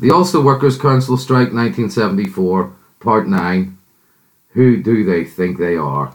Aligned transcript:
The 0.00 0.10
Ulster 0.10 0.40
Workers' 0.40 0.78
Council 0.78 1.18
Strike 1.18 1.52
1974, 1.52 2.72
Part 3.00 3.28
9. 3.28 3.76
Who 4.54 4.82
do 4.82 5.04
they 5.04 5.26
think 5.26 5.58
they 5.58 5.76
are? 5.76 6.14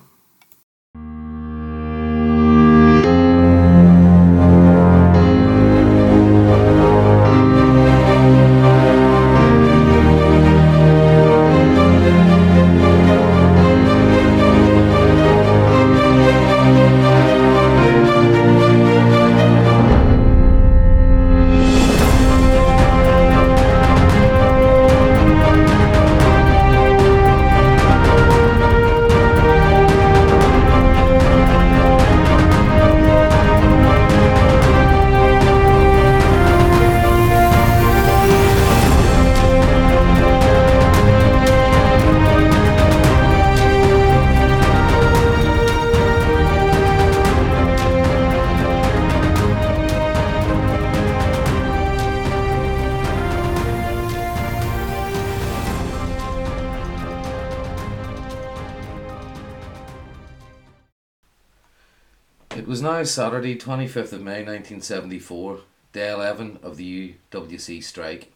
It 62.65 62.69
was 62.69 62.81
now 62.81 63.03
Saturday, 63.03 63.55
25th 63.55 64.11
of 64.11 64.23
May 64.23 64.41
1974, 64.43 65.59
day 65.93 66.11
11 66.11 66.57
of 66.63 66.77
the 66.77 67.13
UWC 67.31 67.83
strike. 67.83 68.31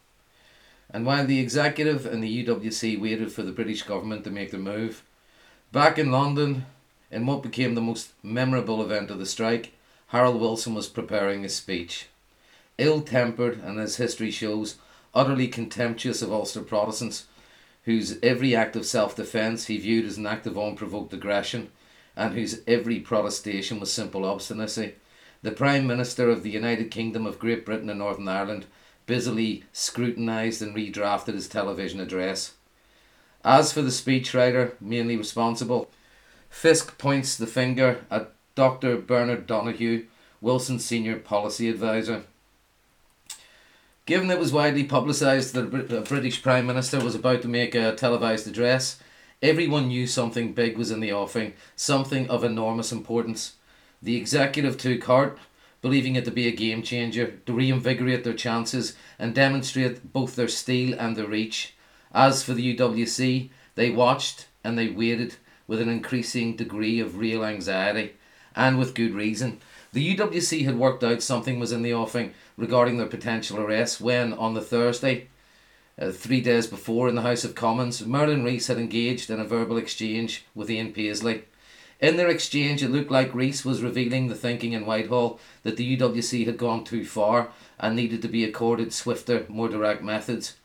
And 0.88 1.04
while 1.04 1.26
the 1.26 1.40
executive 1.40 2.06
and 2.06 2.22
the 2.22 2.46
UWC 2.46 3.00
waited 3.00 3.32
for 3.32 3.42
the 3.42 3.50
British 3.50 3.82
government 3.82 4.22
to 4.22 4.30
make 4.30 4.52
their 4.52 4.60
move, 4.60 5.02
back 5.72 5.98
in 5.98 6.12
London, 6.12 6.66
in 7.10 7.26
what 7.26 7.42
became 7.42 7.74
the 7.74 7.80
most 7.80 8.12
memorable 8.22 8.80
event 8.80 9.10
of 9.10 9.18
the 9.18 9.26
strike, 9.26 9.72
Harold 10.06 10.40
Wilson 10.40 10.74
was 10.74 10.86
preparing 10.86 11.42
his 11.42 11.56
speech. 11.56 12.06
Ill 12.78 13.00
tempered 13.00 13.58
and, 13.58 13.80
as 13.80 13.96
history 13.96 14.30
shows, 14.30 14.76
utterly 15.12 15.48
contemptuous 15.48 16.22
of 16.22 16.32
Ulster 16.32 16.62
Protestants, 16.62 17.26
whose 17.82 18.16
every 18.22 18.54
act 18.54 18.76
of 18.76 18.86
self 18.86 19.16
defence 19.16 19.66
he 19.66 19.76
viewed 19.76 20.06
as 20.06 20.18
an 20.18 20.26
act 20.28 20.46
of 20.46 20.56
unprovoked 20.56 21.12
aggression 21.12 21.72
and 22.16 22.34
whose 22.34 22.62
every 22.66 23.00
protestation 23.00 23.80
was 23.80 23.92
simple 23.92 24.24
obstinacy, 24.24 24.94
the 25.42 25.50
Prime 25.50 25.86
Minister 25.86 26.28
of 26.28 26.42
the 26.42 26.50
United 26.50 26.90
Kingdom 26.90 27.26
of 27.26 27.38
Great 27.38 27.64
Britain 27.64 27.88
and 27.88 27.98
Northern 27.98 28.28
Ireland 28.28 28.66
busily 29.06 29.64
scrutinised 29.72 30.62
and 30.62 30.74
redrafted 30.74 31.34
his 31.34 31.48
television 31.48 32.00
address. 32.00 32.54
As 33.44 33.72
for 33.72 33.82
the 33.82 33.88
speechwriter, 33.88 34.74
mainly 34.80 35.16
responsible, 35.16 35.90
Fisk 36.50 36.98
points 36.98 37.36
the 37.36 37.46
finger 37.46 38.04
at 38.10 38.32
Dr. 38.54 38.98
Bernard 38.98 39.46
Donoughue, 39.46 40.06
Wilson's 40.40 40.84
senior 40.84 41.16
policy 41.16 41.68
advisor. 41.70 42.24
Given 44.04 44.30
it 44.30 44.38
was 44.38 44.52
widely 44.52 44.84
publicised 44.84 45.54
that 45.54 45.88
the 45.88 46.00
British 46.00 46.42
Prime 46.42 46.66
Minister 46.66 47.02
was 47.02 47.14
about 47.14 47.42
to 47.42 47.48
make 47.48 47.74
a 47.74 47.94
televised 47.94 48.48
address, 48.48 48.98
Everyone 49.42 49.88
knew 49.88 50.06
something 50.06 50.52
big 50.52 50.76
was 50.76 50.90
in 50.90 51.00
the 51.00 51.14
offing, 51.14 51.54
something 51.74 52.28
of 52.28 52.44
enormous 52.44 52.92
importance. 52.92 53.54
The 54.02 54.16
executive 54.16 54.76
took 54.76 55.02
heart, 55.04 55.38
believing 55.80 56.14
it 56.14 56.26
to 56.26 56.30
be 56.30 56.46
a 56.46 56.52
game 56.52 56.82
changer, 56.82 57.38
to 57.46 57.52
reinvigorate 57.54 58.22
their 58.22 58.34
chances 58.34 58.94
and 59.18 59.34
demonstrate 59.34 60.12
both 60.12 60.36
their 60.36 60.48
steel 60.48 60.94
and 60.98 61.16
their 61.16 61.26
reach. 61.26 61.74
As 62.12 62.42
for 62.42 62.52
the 62.52 62.76
UWC, 62.76 63.48
they 63.76 63.88
watched 63.88 64.46
and 64.62 64.76
they 64.76 64.88
waited 64.88 65.36
with 65.66 65.80
an 65.80 65.88
increasing 65.88 66.54
degree 66.54 67.00
of 67.00 67.16
real 67.16 67.42
anxiety, 67.42 68.16
and 68.54 68.78
with 68.78 68.94
good 68.94 69.14
reason. 69.14 69.58
The 69.94 70.16
UWC 70.16 70.66
had 70.66 70.78
worked 70.78 71.02
out 71.02 71.22
something 71.22 71.58
was 71.58 71.72
in 71.72 71.80
the 71.80 71.94
offing 71.94 72.34
regarding 72.58 72.98
their 72.98 73.06
potential 73.06 73.58
arrest 73.58 74.02
when, 74.02 74.34
on 74.34 74.52
the 74.52 74.60
Thursday, 74.60 75.28
uh, 76.00 76.10
three 76.10 76.40
days 76.40 76.66
before 76.66 77.08
in 77.08 77.14
the 77.14 77.22
House 77.22 77.44
of 77.44 77.54
Commons, 77.54 78.04
Merlin 78.06 78.42
Rees 78.42 78.68
had 78.68 78.78
engaged 78.78 79.30
in 79.30 79.38
a 79.38 79.44
verbal 79.44 79.76
exchange 79.76 80.44
with 80.54 80.70
Ian 80.70 80.92
Paisley. 80.92 81.44
In 82.00 82.16
their 82.16 82.28
exchange, 82.28 82.82
it 82.82 82.88
looked 82.90 83.10
like 83.10 83.34
Rees 83.34 83.64
was 83.64 83.82
revealing 83.82 84.28
the 84.28 84.34
thinking 84.34 84.72
in 84.72 84.86
Whitehall 84.86 85.38
that 85.62 85.76
the 85.76 85.96
UWC 85.96 86.46
had 86.46 86.56
gone 86.56 86.82
too 86.82 87.04
far 87.04 87.50
and 87.78 87.94
needed 87.94 88.22
to 88.22 88.28
be 88.28 88.42
accorded 88.42 88.94
swifter, 88.94 89.44
more 89.48 89.68
direct 89.68 90.02
methods. 90.02 90.56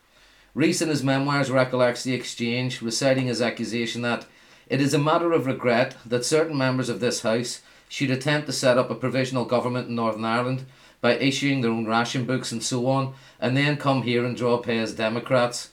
Rees 0.54 0.80
in 0.80 0.88
his 0.88 1.04
memoirs 1.04 1.50
recollects 1.50 2.02
the 2.02 2.14
exchange, 2.14 2.80
reciting 2.80 3.26
his 3.26 3.42
accusation 3.42 4.00
that 4.00 4.24
it 4.68 4.80
is 4.80 4.94
a 4.94 4.98
matter 4.98 5.32
of 5.32 5.44
regret 5.44 5.96
that 6.06 6.24
certain 6.24 6.56
members 6.56 6.88
of 6.88 7.00
this 7.00 7.20
House 7.20 7.60
should 7.90 8.10
attempt 8.10 8.46
to 8.46 8.52
set 8.52 8.78
up 8.78 8.90
a 8.90 8.94
provisional 8.94 9.44
government 9.44 9.88
in 9.88 9.94
Northern 9.94 10.24
Ireland 10.24 10.64
by 11.06 11.12
issuing 11.18 11.60
their 11.60 11.70
own 11.70 11.86
ration 11.86 12.24
books 12.24 12.50
and 12.50 12.60
so 12.60 12.88
on, 12.88 13.14
and 13.38 13.56
then 13.56 13.76
come 13.76 14.02
here 14.02 14.24
and 14.24 14.36
draw 14.36 14.58
pay 14.58 14.76
as 14.78 14.92
Democrats. 14.92 15.70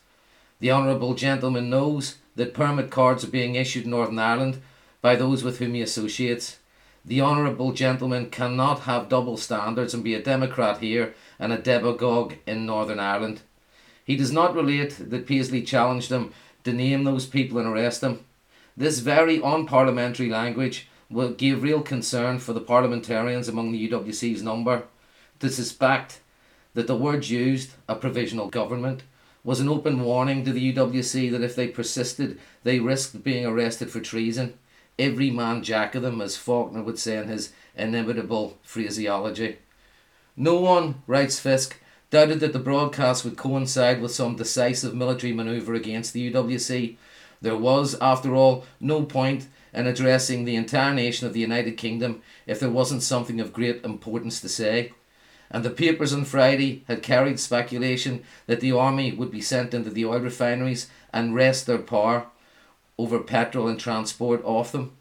The 0.60 0.70
Honourable 0.70 1.16
Gentleman 1.16 1.72
knows 1.72 2.20
that 2.36 2.54
permit 2.54 2.92
cards 2.92 3.24
are 3.24 3.32
being 3.32 3.56
issued 3.56 3.86
in 3.86 3.90
Northern 3.90 4.20
Ireland 4.20 4.62
by 5.02 5.16
those 5.16 5.44
with 5.44 5.58
whom 5.58 5.74
he 5.74 5.82
associates. 5.82 6.60
The 7.04 7.22
Honourable 7.22 7.72
Gentleman 7.74 8.30
cannot 8.30 8.82
have 8.82 9.10
double 9.10 9.36
standards 9.36 9.96
and 9.96 10.04
be 10.04 10.14
a 10.14 10.22
Democrat 10.22 10.78
here 10.82 11.16
and 11.40 11.52
a 11.52 11.58
demagogue 11.58 12.36
in 12.46 12.68
Northern 12.68 13.00
Ireland. 13.00 13.42
He 14.06 14.16
does 14.16 14.32
not 14.32 14.54
relate 14.54 14.98
that 15.00 15.26
Paisley 15.26 15.64
challenged 15.64 16.12
him 16.12 16.32
to 16.64 16.74
name 16.74 17.06
those 17.06 17.26
people 17.26 17.58
and 17.58 17.68
arrest 17.68 18.02
them. 18.02 18.24
This 18.78 19.00
very 19.00 19.40
unparliamentary 19.40 20.30
language 20.30 20.88
will 21.10 21.34
give 21.34 21.64
real 21.64 21.82
concern 21.82 22.38
for 22.38 22.54
the 22.54 22.62
parliamentarians 22.62 23.48
among 23.48 23.72
the 23.72 23.90
UWC's 23.90 24.44
number 24.44 24.84
to 25.44 25.50
suspect 25.50 26.22
that 26.74 26.88
the 26.88 26.96
words 26.96 27.30
used, 27.30 27.72
a 27.88 27.96
provisional 27.96 28.50
government, 28.50 29.04
was 29.44 29.60
an 29.60 29.68
open 29.68 30.02
warning 30.02 30.46
to 30.46 30.54
the 30.54 30.74
UWC 30.74 31.30
that 31.32 31.44
if 31.44 31.54
they 31.54 31.68
persisted, 31.68 32.40
they 32.64 32.80
risked 32.80 33.24
being 33.24 33.46
arrested 33.46 33.92
for 33.92 34.00
treason. 34.00 34.54
Every 34.98 35.30
man 35.30 35.62
jack 35.62 35.96
of 35.96 36.02
them, 36.02 36.22
as 36.22 36.38
Faulkner 36.38 36.82
would 36.82 36.98
say 36.98 37.18
in 37.18 37.28
his 37.28 37.52
inimitable 37.76 38.58
phraseology. 38.64 39.58
No 40.38 40.62
one, 40.62 41.04
writes 41.08 41.40
Fisk, 41.40 41.78
doubted 42.10 42.40
that 42.40 42.54
the 42.54 42.60
broadcast 42.60 43.26
would 43.26 43.36
coincide 43.36 44.02
with 44.02 44.14
some 44.14 44.38
decisive 44.38 44.96
military 44.96 45.34
manoeuvre 45.34 45.76
against 45.76 46.14
the 46.14 46.32
UWC. 46.32 46.96
There 47.42 47.58
was, 47.58 47.96
after 47.96 48.34
all, 48.34 48.64
no 48.80 49.04
point 49.04 49.48
in 49.74 49.88
addressing 49.88 50.46
the 50.46 50.56
entire 50.56 50.94
nation 50.94 51.28
of 51.28 51.34
the 51.34 51.42
United 51.42 51.76
Kingdom 51.76 52.22
if 52.48 52.62
there 52.62 52.70
wasn't 52.70 53.04
something 53.04 53.42
of 53.42 53.52
great 53.52 53.84
importance 53.84 54.40
to 54.40 54.48
say 54.48 54.94
and 55.52 55.64
the 55.64 55.70
papers 55.70 56.14
on 56.14 56.26
Friday 56.26 56.84
had 56.88 57.04
carried 57.04 57.40
speculation 57.40 58.24
that 58.48 58.60
the 58.60 58.72
army 58.72 59.12
would 59.12 59.32
be 59.32 59.42
sent 59.42 59.74
into 59.74 59.90
the 59.90 60.06
oil 60.06 60.20
refineries 60.20 60.90
and 61.14 61.36
wrest 61.36 61.68
their 61.68 61.78
power 61.78 62.26
over 62.98 63.20
petrol 63.20 63.68
and 63.68 63.80
transport 63.80 64.44
off 64.44 64.72
them, 64.72 64.92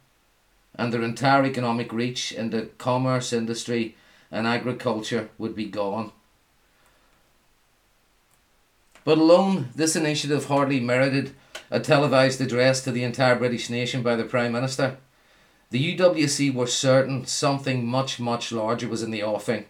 and 0.74 0.92
their 0.92 1.02
entire 1.02 1.44
economic 1.44 1.92
reach 1.92 2.32
in 2.32 2.50
the 2.50 2.62
commerce 2.78 3.32
industry 3.32 3.96
and 4.30 4.46
agriculture 4.46 5.28
would 5.38 5.54
be 5.54 5.66
gone. 5.66 6.12
But 9.04 9.18
alone, 9.18 9.70
this 9.74 9.96
initiative 9.96 10.46
hardly 10.46 10.80
merited 10.80 11.34
a 11.70 11.80
televised 11.80 12.40
address 12.40 12.82
to 12.84 12.92
the 12.92 13.04
entire 13.04 13.34
British 13.36 13.68
nation 13.68 14.02
by 14.02 14.16
the 14.16 14.24
Prime 14.24 14.52
Minister. 14.52 14.98
The 15.70 15.96
UWC 15.96 16.54
were 16.54 16.66
certain 16.66 17.26
something 17.26 17.86
much, 17.86 18.20
much 18.20 18.52
larger 18.52 18.88
was 18.88 19.02
in 19.02 19.10
the 19.10 19.22
offing 19.22 19.64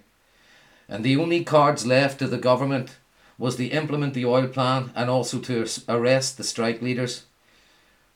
and 0.93 1.03
the 1.03 1.17
only 1.17 1.43
cards 1.43 1.87
left 1.87 2.19
to 2.19 2.29
the 2.29 2.37
government 2.37 2.99
was 3.39 3.57
to 3.57 3.67
implement 3.69 4.13
the 4.13 4.27
oil 4.27 4.47
plan 4.47 4.93
and 4.95 5.09
also 5.09 5.39
to 5.39 5.67
arrest 5.89 6.37
the 6.37 6.45
strike 6.45 6.83
leaders. 6.83 7.25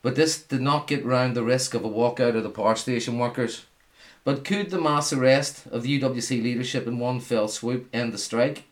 But 0.03 0.13
this 0.15 0.39
did 0.39 0.61
not 0.61 0.85
get 0.85 1.03
round 1.03 1.35
the 1.35 1.41
risk 1.41 1.73
of 1.73 1.83
a 1.83 1.89
walkout 1.89 2.35
of 2.35 2.43
the 2.43 2.51
power 2.51 2.75
station 2.75 3.17
workers. 3.17 3.65
But 4.23 4.45
could 4.45 4.69
the 4.69 4.79
mass 4.79 5.11
arrest 5.11 5.65
of 5.71 5.81
the 5.81 5.99
UWC 5.99 6.43
leadership 6.43 6.85
in 6.85 6.99
one 6.99 7.19
fell 7.19 7.47
swoop 7.47 7.89
end 7.91 8.13
the 8.13 8.19
strike? 8.19 8.65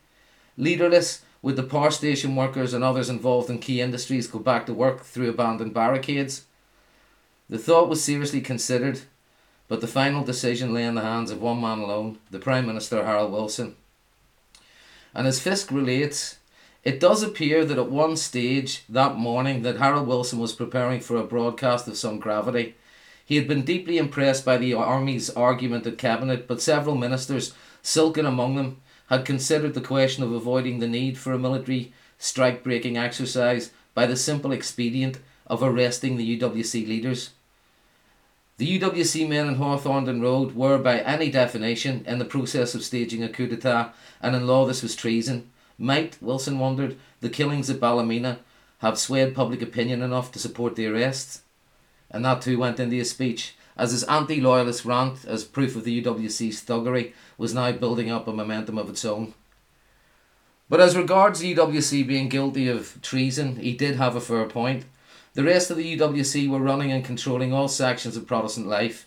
Leaderless, 0.55 1.23
would 1.41 1.55
the 1.55 1.63
power 1.63 1.89
station 1.89 2.35
workers 2.35 2.75
and 2.75 2.83
others 2.83 3.09
involved 3.09 3.49
in 3.49 3.57
key 3.57 3.81
industries 3.81 4.27
go 4.27 4.37
back 4.37 4.67
to 4.67 4.73
work 4.75 5.01
through 5.01 5.31
abandoned 5.31 5.73
barricades? 5.73 6.45
The 7.49 7.57
thought 7.57 7.89
was 7.89 8.03
seriously 8.03 8.41
considered, 8.41 9.01
but 9.67 9.81
the 9.81 9.87
final 9.87 10.23
decision 10.23 10.75
lay 10.75 10.83
in 10.83 10.93
the 10.93 11.01
hands 11.01 11.31
of 11.31 11.41
one 11.41 11.59
man 11.59 11.79
alone, 11.79 12.19
the 12.29 12.37
Prime 12.37 12.67
Minister 12.67 13.03
Harold 13.03 13.31
Wilson. 13.31 13.75
And 15.15 15.25
as 15.25 15.39
Fisk 15.39 15.71
relates, 15.71 16.37
It 16.85 16.99
does 16.99 17.23
appear 17.23 17.65
that 17.65 17.79
at 17.79 17.89
one 17.89 18.15
stage 18.15 18.83
that 18.87 19.15
morning 19.15 19.63
that 19.63 19.77
Harold 19.77 20.07
Wilson 20.07 20.37
was 20.37 20.53
preparing 20.53 20.99
for 20.99 21.17
a 21.17 21.23
broadcast 21.23 21.87
of 21.87 21.97
some 21.97 22.19
gravity. 22.19 22.75
He 23.25 23.37
had 23.37 23.47
been 23.47 23.65
deeply 23.65 23.97
impressed 23.97 24.45
by 24.45 24.57
the 24.57 24.75
Army's 24.75 25.31
argument 25.31 25.87
at 25.87 25.97
Cabinet, 25.97 26.47
but 26.47 26.61
several 26.61 26.95
ministers, 26.95 27.55
Silkin 27.81 28.27
among 28.27 28.55
them, 28.55 28.81
had 29.09 29.25
considered 29.25 29.73
the 29.73 29.81
question 29.81 30.23
of 30.23 30.31
avoiding 30.31 30.77
the 30.77 30.87
need 30.87 31.17
for 31.17 31.33
a 31.33 31.39
military 31.39 31.91
strike 32.19 32.63
breaking 32.63 32.97
exercise 32.97 33.71
by 33.95 34.05
the 34.05 34.15
simple 34.15 34.51
expedient 34.51 35.17
of 35.47 35.63
arresting 35.63 36.17
the 36.17 36.39
UWC 36.39 36.87
leaders. 36.87 37.31
The 38.57 38.79
UWC 38.79 39.27
men 39.27 39.47
in 39.47 39.55
Hawthornden 39.55 40.21
Road 40.21 40.55
were, 40.55 40.77
by 40.77 40.99
any 40.99 41.29
definition, 41.29 42.05
in 42.07 42.19
the 42.19 42.25
process 42.25 42.73
of 42.73 42.83
staging 42.83 43.21
a 43.21 43.27
coup 43.27 43.47
d'etat, 43.47 43.93
and 44.21 44.33
in 44.33 44.47
law 44.47 44.65
this 44.65 44.81
was 44.81 44.95
treason. 44.95 45.51
Might, 45.77 46.17
Wilson 46.21 46.57
wondered, 46.57 46.97
the 47.19 47.29
killings 47.29 47.69
at 47.69 47.81
Ballymena 47.81 48.39
have 48.79 48.97
swayed 48.97 49.35
public 49.35 49.61
opinion 49.61 50.01
enough 50.01 50.31
to 50.31 50.39
support 50.39 50.77
the 50.77 50.87
arrests? 50.87 51.41
And 52.09 52.23
that 52.23 52.41
too 52.41 52.57
went 52.57 52.79
into 52.79 52.95
his 52.95 53.09
speech, 53.09 53.55
as 53.75 53.91
his 53.91 54.03
anti 54.03 54.39
loyalist 54.39 54.85
rant, 54.85 55.25
as 55.25 55.43
proof 55.43 55.75
of 55.75 55.83
the 55.83 56.01
UWC's 56.01 56.63
thuggery, 56.63 57.11
was 57.37 57.53
now 57.53 57.73
building 57.73 58.09
up 58.09 58.25
a 58.25 58.31
momentum 58.31 58.77
of 58.77 58.89
its 58.89 59.03
own. 59.03 59.33
But 60.69 60.79
as 60.79 60.95
regards 60.95 61.41
the 61.41 61.53
UWC 61.53 62.07
being 62.07 62.29
guilty 62.29 62.69
of 62.69 63.01
treason, 63.01 63.57
he 63.57 63.73
did 63.73 63.97
have 63.97 64.15
a 64.15 64.21
fair 64.21 64.45
point. 64.45 64.85
The 65.35 65.43
rest 65.43 65.69
of 65.69 65.75
the 65.75 65.97
UWC 65.97 66.47
were 66.49 66.61
running 66.61 66.93
and 66.93 67.03
controlling 67.03 67.51
all 67.51 67.67
sections 67.67 68.15
of 68.15 68.25
Protestant 68.25 68.67
life. 68.67 69.05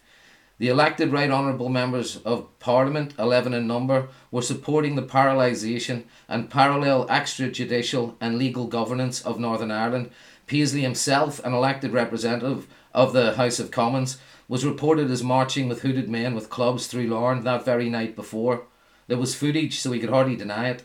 The 0.58 0.68
elected 0.68 1.10
Right 1.10 1.30
Honourable 1.30 1.70
Members 1.70 2.18
of 2.18 2.46
Parliament, 2.58 3.14
11 3.18 3.54
in 3.54 3.66
number, 3.66 4.08
were 4.30 4.42
supporting 4.42 4.94
the 4.94 5.02
paralysation 5.02 6.02
and 6.28 6.50
parallel 6.50 7.06
extrajudicial 7.06 8.16
and 8.20 8.36
legal 8.36 8.66
governance 8.66 9.22
of 9.22 9.40
Northern 9.40 9.70
Ireland. 9.70 10.10
Paisley 10.46 10.82
himself, 10.82 11.42
an 11.46 11.54
elected 11.54 11.92
representative 11.92 12.66
of 12.92 13.14
the 13.14 13.36
House 13.36 13.58
of 13.58 13.70
Commons, 13.70 14.18
was 14.48 14.66
reported 14.66 15.10
as 15.10 15.24
marching 15.24 15.66
with 15.66 15.80
hooded 15.80 16.10
men 16.10 16.34
with 16.34 16.50
clubs 16.50 16.88
through 16.88 17.06
Larne 17.06 17.42
that 17.44 17.64
very 17.64 17.88
night 17.88 18.14
before. 18.14 18.64
There 19.06 19.16
was 19.16 19.34
footage, 19.34 19.78
so 19.78 19.92
he 19.92 20.00
could 20.00 20.10
hardly 20.10 20.36
deny 20.36 20.68
it. 20.68 20.82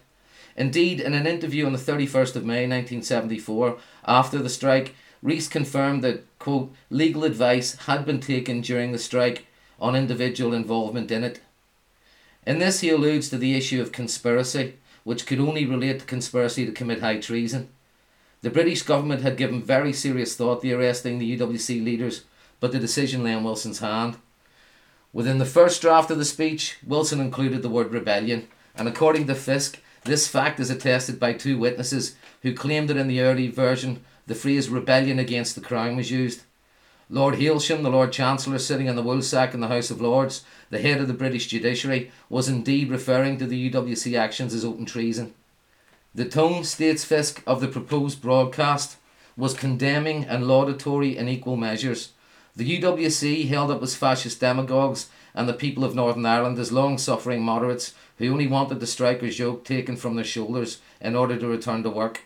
Indeed, 0.56 1.02
in 1.02 1.14
an 1.14 1.28
interview 1.28 1.66
on 1.66 1.74
the 1.74 1.80
31st 1.80 2.38
of 2.38 2.46
May 2.46 2.66
1974, 2.66 3.78
after 4.06 4.40
the 4.40 4.50
strike, 4.50 4.96
Rees 5.24 5.48
confirmed 5.48 6.04
that, 6.04 6.24
quote, 6.38 6.72
legal 6.92 7.24
advice 7.24 7.76
had 7.88 8.06
been 8.06 8.20
taken 8.20 8.62
during 8.62 8.92
the 8.92 9.00
strike 9.00 9.48
on 9.80 9.96
individual 9.96 10.54
involvement 10.54 11.10
in 11.10 11.24
it. 11.24 11.42
In 12.46 12.60
this, 12.60 12.82
he 12.82 12.90
alludes 12.90 13.30
to 13.30 13.40
the 13.40 13.56
issue 13.56 13.82
of 13.82 13.92
conspiracy, 13.92 14.76
which 15.04 15.26
could 15.26 15.40
only 15.40 15.66
relate 15.66 16.02
to 16.02 16.06
conspiracy 16.06 16.66
to 16.66 16.72
commit 16.72 17.00
high 17.00 17.20
treason. 17.20 17.70
The 18.42 18.52
British 18.52 18.84
government 18.84 19.22
had 19.22 19.38
given 19.38 19.64
very 19.64 19.94
serious 19.94 20.36
thought 20.36 20.62
to 20.62 20.74
arresting 20.74 21.18
the 21.18 21.38
UWC 21.38 21.84
leaders 21.84 22.26
but 22.64 22.72
the 22.72 22.80
decision 22.80 23.26
lay 23.26 23.34
in 23.34 23.44
Wilson's 23.44 23.80
hand. 23.80 24.16
Within 25.12 25.38
the 25.38 25.46
first 25.46 25.82
draft 25.82 26.10
of 26.10 26.18
the 26.18 26.24
speech, 26.24 26.78
Wilson 26.88 27.20
included 27.20 27.62
the 27.62 27.68
word 27.68 27.92
rebellion, 27.92 28.48
and 28.74 28.88
according 28.88 29.28
to 29.28 29.36
Fisk, 29.36 29.82
this 30.06 30.30
fact 30.30 30.62
is 30.62 30.70
attested 30.70 31.20
by 31.20 31.34
two 31.34 31.58
witnesses 31.58 32.16
who 32.42 32.56
claimed 32.56 32.88
that 32.88 32.96
in 32.96 33.10
the 33.10 33.20
early 33.20 33.50
version 33.50 34.06
the 34.28 34.36
phrase 34.36 34.70
rebellion 34.70 35.20
against 35.20 35.56
the 35.56 35.62
crown 35.62 35.96
was 35.96 36.12
used. 36.12 36.44
Lord 37.10 37.36
Hailsham, 37.36 37.84
the 37.84 37.90
Lord 37.90 38.12
Chancellor 38.12 38.58
sitting 38.60 38.88
in 38.88 38.96
the 38.96 39.04
woolsack 39.04 39.54
in 39.54 39.60
the 39.60 39.68
House 39.68 39.92
of 39.92 40.02
Lords, 40.02 40.44
the 40.70 40.80
head 40.80 41.00
of 41.00 41.08
the 41.08 41.14
British 41.14 41.48
judiciary, 41.48 42.12
was 42.30 42.48
indeed 42.48 42.90
referring 42.90 43.38
to 43.38 43.46
the 43.46 43.70
UWC 43.70 44.18
actions 44.18 44.54
as 44.54 44.66
open 44.66 44.86
treason. 44.86 45.34
The 46.16 46.26
tone, 46.26 46.64
states 46.64 47.04
Fisk, 47.04 47.44
of 47.46 47.60
the 47.60 47.68
proposed 47.68 48.22
broadcast 48.22 48.98
was 49.36 49.54
condemning 49.54 50.26
and 50.26 50.48
laudatory 50.48 51.18
in 51.18 51.28
equal 51.28 51.58
measures, 51.58 52.14
the 52.56 52.80
UWC 52.80 53.48
held 53.48 53.72
up 53.72 53.82
as 53.82 53.96
fascist 53.96 54.40
demagogues 54.40 55.10
and 55.34 55.50
the 55.50 55.54
people 55.54 55.84
of 55.84 55.96
Northern 55.96 56.26
Ireland 56.26 56.60
as 56.60 56.72
long 56.72 57.00
suffering 57.00 57.42
moderates 57.42 57.96
who 58.20 58.32
only 58.32 58.46
wanted 58.46 58.80
the 58.80 58.86
strikers' 58.86 59.40
yoke 59.40 59.66
taken 59.66 59.96
from 59.96 60.16
their 60.16 60.24
shoulders 60.24 60.80
in 61.02 61.16
order 61.16 61.36
to 61.36 61.48
return 61.48 61.82
to 61.82 61.90
work. 61.90 62.26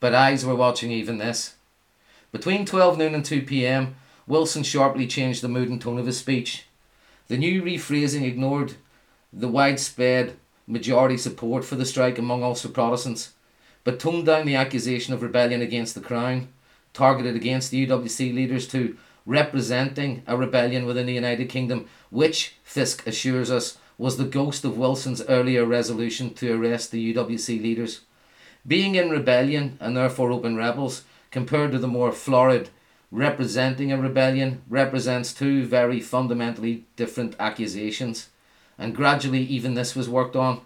But 0.00 0.14
eyes 0.14 0.44
were 0.44 0.54
watching 0.54 0.90
even 0.90 1.18
this. 1.18 1.54
Between 2.30 2.64
12 2.64 2.98
noon 2.98 3.14
and 3.14 3.24
2 3.24 3.42
pm, 3.42 3.96
Wilson 4.26 4.62
sharply 4.62 5.06
changed 5.06 5.42
the 5.42 5.48
mood 5.48 5.68
and 5.68 5.80
tone 5.80 5.98
of 5.98 6.06
his 6.06 6.18
speech. 6.18 6.66
The 7.28 7.38
new 7.38 7.62
rephrasing 7.62 8.22
ignored 8.22 8.74
the 9.32 9.48
widespread 9.48 10.36
majority 10.66 11.16
support 11.16 11.64
for 11.64 11.76
the 11.76 11.86
strike 11.86 12.18
among 12.18 12.42
Ulster 12.42 12.68
Protestants, 12.68 13.32
but 13.84 13.98
toned 13.98 14.26
down 14.26 14.46
the 14.46 14.54
accusation 14.54 15.14
of 15.14 15.22
rebellion 15.22 15.62
against 15.62 15.94
the 15.94 16.00
Crown, 16.00 16.48
targeted 16.92 17.34
against 17.34 17.70
the 17.70 17.86
UWC 17.86 18.34
leaders 18.34 18.68
to 18.68 18.96
representing 19.24 20.22
a 20.26 20.36
rebellion 20.36 20.86
within 20.86 21.06
the 21.06 21.12
United 21.12 21.48
Kingdom, 21.48 21.86
which, 22.10 22.54
Fisk 22.64 23.06
assures 23.06 23.50
us, 23.50 23.78
was 23.98 24.16
the 24.16 24.24
ghost 24.24 24.64
of 24.64 24.78
Wilson's 24.78 25.22
earlier 25.28 25.64
resolution 25.64 26.32
to 26.34 26.52
arrest 26.52 26.90
the 26.90 27.14
UWC 27.14 27.62
leaders. 27.62 28.00
Being 28.68 28.94
in 28.94 29.10
rebellion, 29.10 29.76
and 29.80 29.96
therefore 29.96 30.30
open 30.30 30.56
rebels, 30.56 31.02
compared 31.32 31.72
to 31.72 31.78
the 31.78 31.88
more 31.88 32.12
florid 32.12 32.70
representing 33.10 33.90
a 33.90 34.00
rebellion, 34.00 34.62
represents 34.68 35.32
two 35.32 35.64
very 35.64 35.98
fundamentally 35.98 36.84
different 36.94 37.34
accusations, 37.40 38.28
and 38.78 38.94
gradually 38.94 39.42
even 39.42 39.74
this 39.74 39.96
was 39.96 40.08
worked 40.08 40.36
on. 40.36 40.60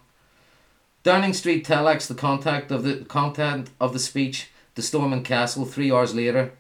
Downing 1.05 1.33
Street 1.33 1.65
telex 1.65 2.07
the 2.09 2.15
contact 2.15 2.71
of 2.71 2.83
the 2.83 3.05
content 3.05 3.71
of 3.81 3.93
the 3.93 3.99
speech 3.99 4.51
to 4.75 4.83
Stormont 4.83 5.25
Castle 5.25 5.65
three 5.65 5.91
hours 5.91 6.15
later 6.15 6.53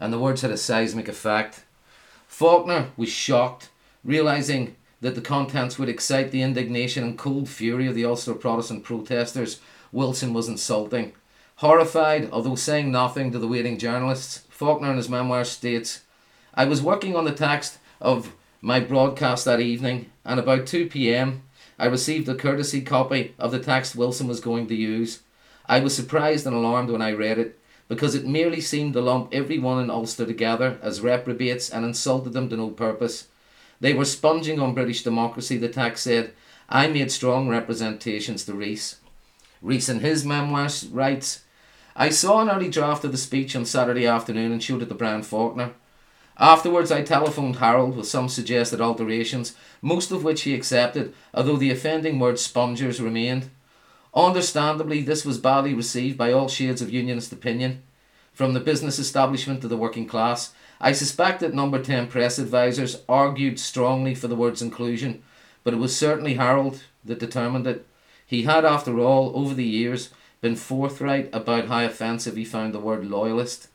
and 0.00 0.12
the 0.12 0.18
words 0.18 0.40
had 0.40 0.50
a 0.50 0.56
seismic 0.56 1.06
effect. 1.06 1.64
Faulkner 2.26 2.90
was 2.96 3.10
shocked, 3.10 3.68
realizing 4.02 4.74
that 5.02 5.14
the 5.14 5.20
contents 5.20 5.78
would 5.78 5.88
excite 5.88 6.30
the 6.30 6.42
indignation 6.42 7.04
and 7.04 7.18
cold 7.18 7.48
fury 7.48 7.86
of 7.86 7.94
the 7.94 8.04
Ulster 8.04 8.34
Protestant 8.34 8.82
protesters. 8.82 9.60
Wilson 9.92 10.32
was 10.32 10.48
insulting. 10.48 11.12
Horrified, 11.56 12.28
although 12.32 12.54
saying 12.54 12.90
nothing 12.90 13.32
to 13.32 13.38
the 13.38 13.48
waiting 13.48 13.78
journalists, 13.78 14.44
Faulkner 14.48 14.90
in 14.90 14.96
his 14.96 15.08
memoir 15.08 15.44
states, 15.44 16.00
I 16.54 16.64
was 16.64 16.82
working 16.82 17.14
on 17.14 17.24
the 17.24 17.32
text 17.32 17.78
of 18.00 18.34
my 18.60 18.80
broadcast 18.80 19.44
that 19.44 19.60
evening, 19.60 20.10
and 20.24 20.38
about 20.38 20.66
2 20.66 20.86
pm, 20.86 21.42
I 21.78 21.86
received 21.86 22.28
a 22.28 22.34
courtesy 22.34 22.82
copy 22.82 23.34
of 23.38 23.52
the 23.52 23.58
text 23.58 23.96
Wilson 23.96 24.28
was 24.28 24.40
going 24.40 24.66
to 24.68 24.74
use. 24.74 25.20
I 25.66 25.80
was 25.80 25.94
surprised 25.96 26.46
and 26.46 26.54
alarmed 26.54 26.90
when 26.90 27.02
I 27.02 27.12
read 27.12 27.38
it 27.38 27.58
because 27.88 28.14
it 28.14 28.24
merely 28.24 28.60
seemed 28.60 28.92
to 28.92 29.00
lump 29.00 29.30
everyone 29.32 29.82
in 29.82 29.90
Ulster 29.90 30.24
together 30.24 30.78
as 30.80 31.00
reprobates 31.00 31.68
and 31.68 31.84
insulted 31.84 32.32
them 32.32 32.48
to 32.48 32.56
no 32.56 32.68
purpose. 32.68 33.26
They 33.80 33.94
were 33.94 34.04
sponging 34.04 34.60
on 34.60 34.74
British 34.74 35.02
democracy, 35.02 35.56
the 35.56 35.68
text 35.68 36.04
said. 36.04 36.32
I 36.68 36.86
made 36.86 37.10
strong 37.10 37.48
representations 37.48 38.44
to 38.44 38.54
Rees. 38.54 38.99
Rees 39.62 39.88
in 39.88 40.00
his 40.00 40.24
memoirs 40.24 40.86
writes, 40.86 41.44
I 41.94 42.10
saw 42.10 42.40
an 42.40 42.50
early 42.50 42.70
draft 42.70 43.04
of 43.04 43.12
the 43.12 43.18
speech 43.18 43.54
on 43.54 43.64
Saturday 43.66 44.06
afternoon 44.06 44.52
and 44.52 44.62
showed 44.62 44.82
it 44.82 44.88
to 44.88 44.94
Brian 44.94 45.22
Faulkner. 45.22 45.72
Afterwards, 46.38 46.90
I 46.90 47.02
telephoned 47.02 47.56
Harold 47.56 47.96
with 47.96 48.06
some 48.06 48.30
suggested 48.30 48.80
alterations, 48.80 49.54
most 49.82 50.10
of 50.10 50.24
which 50.24 50.42
he 50.42 50.54
accepted, 50.54 51.12
although 51.34 51.58
the 51.58 51.70
offending 51.70 52.18
word 52.18 52.38
spongers 52.38 53.00
remained. 53.00 53.50
Understandably, 54.14 55.02
this 55.02 55.24
was 55.26 55.36
badly 55.36 55.74
received 55.74 56.16
by 56.16 56.32
all 56.32 56.48
shades 56.48 56.80
of 56.80 56.90
unionist 56.90 57.32
opinion, 57.32 57.82
from 58.32 58.54
the 58.54 58.60
business 58.60 58.98
establishment 58.98 59.60
to 59.60 59.68
the 59.68 59.76
working 59.76 60.06
class. 60.06 60.52
I 60.80 60.92
suspect 60.92 61.40
that 61.40 61.52
number 61.52 61.82
10 61.82 62.06
press 62.06 62.38
advisers 62.38 63.02
argued 63.06 63.60
strongly 63.60 64.14
for 64.14 64.28
the 64.28 64.34
word's 64.34 64.62
inclusion, 64.62 65.22
but 65.62 65.74
it 65.74 65.78
was 65.78 65.94
certainly 65.94 66.34
Harold 66.34 66.82
that 67.04 67.18
determined 67.18 67.66
it. 67.66 67.86
He 68.30 68.44
had, 68.44 68.64
after 68.64 68.96
all, 69.00 69.32
over 69.34 69.54
the 69.54 69.64
years, 69.64 70.10
been 70.40 70.54
forthright 70.54 71.28
about 71.32 71.66
how 71.66 71.84
offensive 71.84 72.36
he 72.36 72.44
found 72.44 72.72
the 72.72 72.78
word 72.78 73.04
loyalist. 73.04 73.66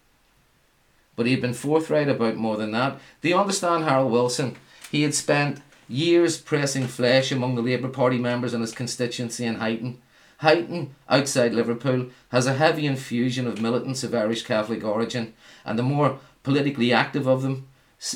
But 1.17 1.25
he 1.25 1.33
had 1.33 1.41
been 1.41 1.53
forthright 1.53 2.07
about 2.07 2.37
more 2.37 2.55
than 2.55 2.71
that. 2.71 2.97
Do 3.21 3.27
you 3.27 3.37
understand 3.37 3.83
Harold 3.83 4.13
Wilson? 4.13 4.55
He 4.89 5.01
had 5.01 5.13
spent 5.13 5.61
years 5.89 6.37
pressing 6.37 6.87
flesh 6.87 7.33
among 7.33 7.55
the 7.55 7.61
Labour 7.61 7.89
Party 7.89 8.17
members 8.17 8.53
in 8.53 8.61
his 8.61 8.71
constituency 8.71 9.43
in 9.43 9.57
Huyton. 9.57 9.97
Huyton, 10.41 10.91
outside 11.09 11.53
Liverpool, 11.53 12.07
has 12.29 12.47
a 12.47 12.53
heavy 12.53 12.85
infusion 12.87 13.47
of 13.47 13.61
militants 13.61 14.05
of 14.05 14.15
Irish 14.15 14.43
Catholic 14.43 14.85
origin, 14.85 15.33
and 15.65 15.77
the 15.77 15.83
more 15.83 16.19
politically 16.43 16.93
active 16.93 17.27
of 17.27 17.41
them 17.41 17.67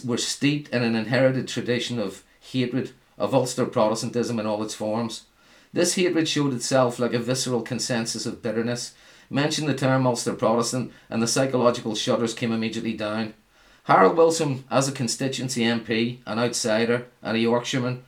were 0.06 0.18
steeped 0.18 0.70
in 0.70 0.84
an 0.84 0.96
inherited 0.96 1.50
tradition 1.50 2.00
of 2.00 2.24
hatred 2.40 2.94
of 3.18 3.36
Ulster 3.36 3.66
Protestantism 3.66 4.40
in 4.40 4.46
all 4.46 4.64
its 4.64 4.74
forms. 4.74 5.26
This 5.72 5.96
hatred 5.96 6.28
showed 6.28 6.54
itself 6.54 7.00
like 7.00 7.14
a 7.14 7.20
visceral 7.20 7.62
consensus 7.62 8.26
of 8.26 8.42
bitterness. 8.42 8.94
Mention 9.30 9.68
the 9.68 9.76
term 9.76 10.08
Ulster 10.08 10.34
Protestant, 10.34 10.92
and 11.10 11.22
the 11.22 11.28
psychological 11.28 11.94
shudders 11.96 12.34
came 12.34 12.52
immediately 12.52 12.94
down. 12.94 13.36
Harold 13.84 14.18
Wilson, 14.18 14.64
as 14.72 14.88
a 14.88 14.92
constituency 14.92 15.62
MP, 15.62 16.18
an 16.26 16.40
outsider, 16.40 17.08
and 17.22 17.38
a 17.38 17.40
Yorkshireman, 17.40 18.04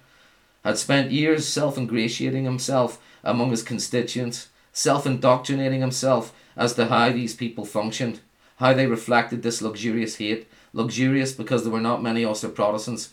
had 0.63 0.77
spent 0.77 1.11
years 1.11 1.47
self 1.47 1.77
ingratiating 1.77 2.45
himself 2.45 2.99
among 3.23 3.51
his 3.51 3.63
constituents, 3.63 4.49
self 4.73 5.05
indoctrinating 5.05 5.81
himself 5.81 6.33
as 6.55 6.73
to 6.73 6.87
how 6.87 7.11
these 7.11 7.35
people 7.35 7.65
functioned, 7.65 8.19
how 8.57 8.73
they 8.73 8.87
reflected 8.87 9.43
this 9.43 9.61
luxurious 9.61 10.17
hate. 10.17 10.47
Luxurious 10.73 11.33
because 11.33 11.63
there 11.63 11.71
were 11.71 11.81
not 11.81 12.01
many 12.01 12.23
Ulster 12.23 12.49
Protestants 12.49 13.09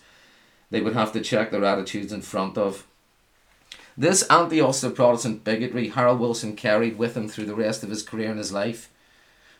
they 0.71 0.81
would 0.81 0.93
have 0.93 1.11
to 1.13 1.21
check 1.21 1.51
their 1.51 1.65
attitudes 1.65 2.13
in 2.13 2.21
front 2.21 2.57
of. 2.57 2.85
This 3.99 4.23
anti 4.29 4.61
Ulster 4.61 4.91
Protestant 4.91 5.43
bigotry 5.43 5.89
Harold 5.89 6.21
Wilson 6.21 6.55
carried 6.55 6.97
with 6.97 7.17
him 7.17 7.27
through 7.27 7.47
the 7.47 7.53
rest 7.53 7.83
of 7.83 7.89
his 7.89 8.01
career 8.01 8.29
and 8.29 8.37
his 8.37 8.53
life. 8.53 8.89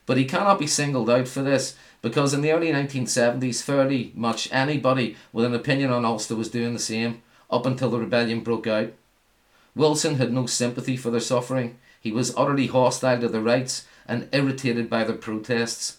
But 0.06 0.16
he 0.16 0.24
cannot 0.24 0.60
be 0.60 0.66
singled 0.66 1.10
out 1.10 1.28
for 1.28 1.42
this 1.42 1.76
because 2.02 2.34
in 2.34 2.40
the 2.40 2.54
early 2.54 2.72
1970s, 2.72 3.62
fairly 3.62 4.14
much 4.16 4.48
anybody 4.54 5.18
with 5.34 5.44
an 5.44 5.54
opinion 5.54 5.92
on 5.92 6.06
Ulster 6.06 6.38
was 6.38 6.48
doing 6.48 6.72
the 6.72 6.80
same 6.80 7.22
up 7.52 7.66
until 7.66 7.90
the 7.90 8.00
rebellion 8.00 8.40
broke 8.40 8.66
out. 8.66 8.94
Wilson 9.76 10.16
had 10.16 10.32
no 10.32 10.46
sympathy 10.46 10.96
for 10.96 11.12
their 11.12 11.20
suffering. 11.20 11.78
He 12.00 12.14
was 12.14 12.34
utterly 12.38 12.68
hostile 12.68 13.20
to 13.20 13.28
their 13.28 13.42
rights 13.42 13.88
and 14.08 14.30
irritated 14.32 14.90
by 14.90 15.04
their 15.04 15.18
protests. 15.18 15.98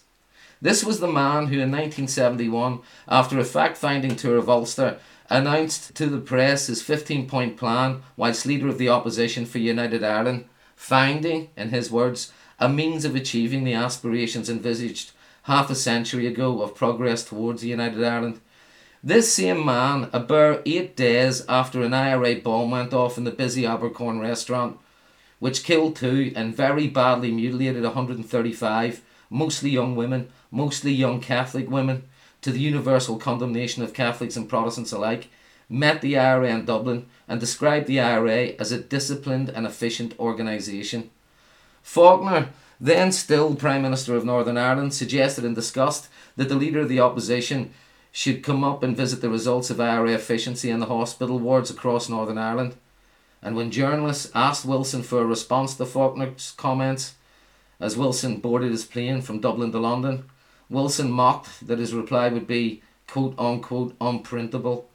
This 0.59 0.83
was 0.83 0.99
the 0.99 1.07
man 1.07 1.47
who, 1.47 1.59
in 1.59 1.71
1971, 1.71 2.79
after 3.07 3.37
a 3.37 3.43
fact 3.43 3.77
finding 3.77 4.15
tour 4.15 4.37
of 4.37 4.49
Ulster, 4.49 4.97
announced 5.31 5.95
to 5.95 6.07
the 6.07 6.19
press 6.19 6.67
his 6.67 6.83
15 6.83 7.27
point 7.27 7.55
plan 7.57 8.03
whilst 8.17 8.45
leader 8.45 8.67
of 8.67 8.77
the 8.77 8.89
opposition 8.89 9.45
for 9.45 9.59
United 9.59 10.03
Ireland, 10.03 10.45
finding, 10.75 11.49
in 11.55 11.69
his 11.69 11.89
words, 11.89 12.33
a 12.59 12.67
means 12.67 13.05
of 13.05 13.15
achieving 13.15 13.63
the 13.63 13.73
aspirations 13.73 14.49
envisaged 14.49 15.11
half 15.43 15.69
a 15.69 15.75
century 15.75 16.27
ago 16.27 16.61
of 16.61 16.75
progress 16.75 17.23
towards 17.23 17.63
United 17.63 18.03
Ireland. 18.03 18.41
This 19.03 19.33
same 19.33 19.65
man, 19.65 20.09
a 20.13 20.19
bare 20.19 20.61
eight 20.65 20.95
days 20.95 21.43
after 21.47 21.81
an 21.81 21.93
IRA 21.93 22.35
bomb 22.35 22.69
went 22.69 22.93
off 22.93 23.17
in 23.17 23.23
the 23.23 23.31
busy 23.31 23.63
Abercorn 23.63 24.21
restaurant, 24.21 24.77
which 25.39 25.63
killed 25.63 25.95
two 25.95 26.33
and 26.35 26.55
very 26.55 26.87
badly 26.87 27.31
mutilated 27.31 27.83
135, 27.83 29.01
mostly 29.29 29.71
young 29.71 29.95
women, 29.95 30.29
mostly 30.51 30.91
young 30.91 31.19
Catholic 31.19 31.69
women, 31.69 32.03
to 32.41 32.51
the 32.51 32.59
universal 32.59 33.17
condemnation 33.17 33.83
of 33.83 33.93
Catholics 33.93 34.35
and 34.35 34.49
Protestants 34.49 34.91
alike, 34.91 35.29
met 35.69 36.01
the 36.01 36.17
IRA 36.17 36.49
in 36.49 36.65
Dublin 36.65 37.05
and 37.27 37.39
described 37.39 37.87
the 37.87 37.99
IRA 37.99 38.53
as 38.59 38.71
a 38.71 38.81
disciplined 38.81 39.49
and 39.49 39.65
efficient 39.65 40.17
organisation. 40.19 41.09
Faulkner, 41.81 42.49
then 42.79 43.11
still 43.11 43.55
Prime 43.55 43.81
Minister 43.81 44.15
of 44.15 44.25
Northern 44.25 44.57
Ireland, 44.57 44.93
suggested 44.93 45.45
and 45.45 45.55
discussed 45.55 46.09
that 46.35 46.49
the 46.49 46.55
leader 46.55 46.81
of 46.81 46.89
the 46.89 46.99
opposition 46.99 47.73
should 48.11 48.43
come 48.43 48.63
up 48.63 48.83
and 48.83 48.97
visit 48.97 49.21
the 49.21 49.29
results 49.29 49.69
of 49.69 49.79
IRA 49.79 50.11
efficiency 50.11 50.69
in 50.69 50.79
the 50.79 50.87
hospital 50.87 51.39
wards 51.39 51.71
across 51.71 52.09
Northern 52.09 52.37
Ireland. 52.37 52.75
And 53.41 53.55
when 53.55 53.71
journalists 53.71 54.29
asked 54.35 54.65
Wilson 54.65 55.03
for 55.03 55.21
a 55.21 55.25
response 55.25 55.75
to 55.75 55.85
Faulkner's 55.85 56.53
comments, 56.57 57.15
as 57.79 57.97
Wilson 57.97 58.37
boarded 58.37 58.71
his 58.71 58.85
plane 58.85 59.21
from 59.21 59.39
Dublin 59.39 59.71
to 59.71 59.79
London, 59.79 60.25
Wilson 60.71 61.11
mocked 61.11 61.67
that 61.67 61.79
his 61.79 61.93
reply 61.93 62.29
would 62.29 62.47
be 62.47 62.81
quote 63.05 63.35
unquote 63.37 63.93
unprintable. 63.99 64.85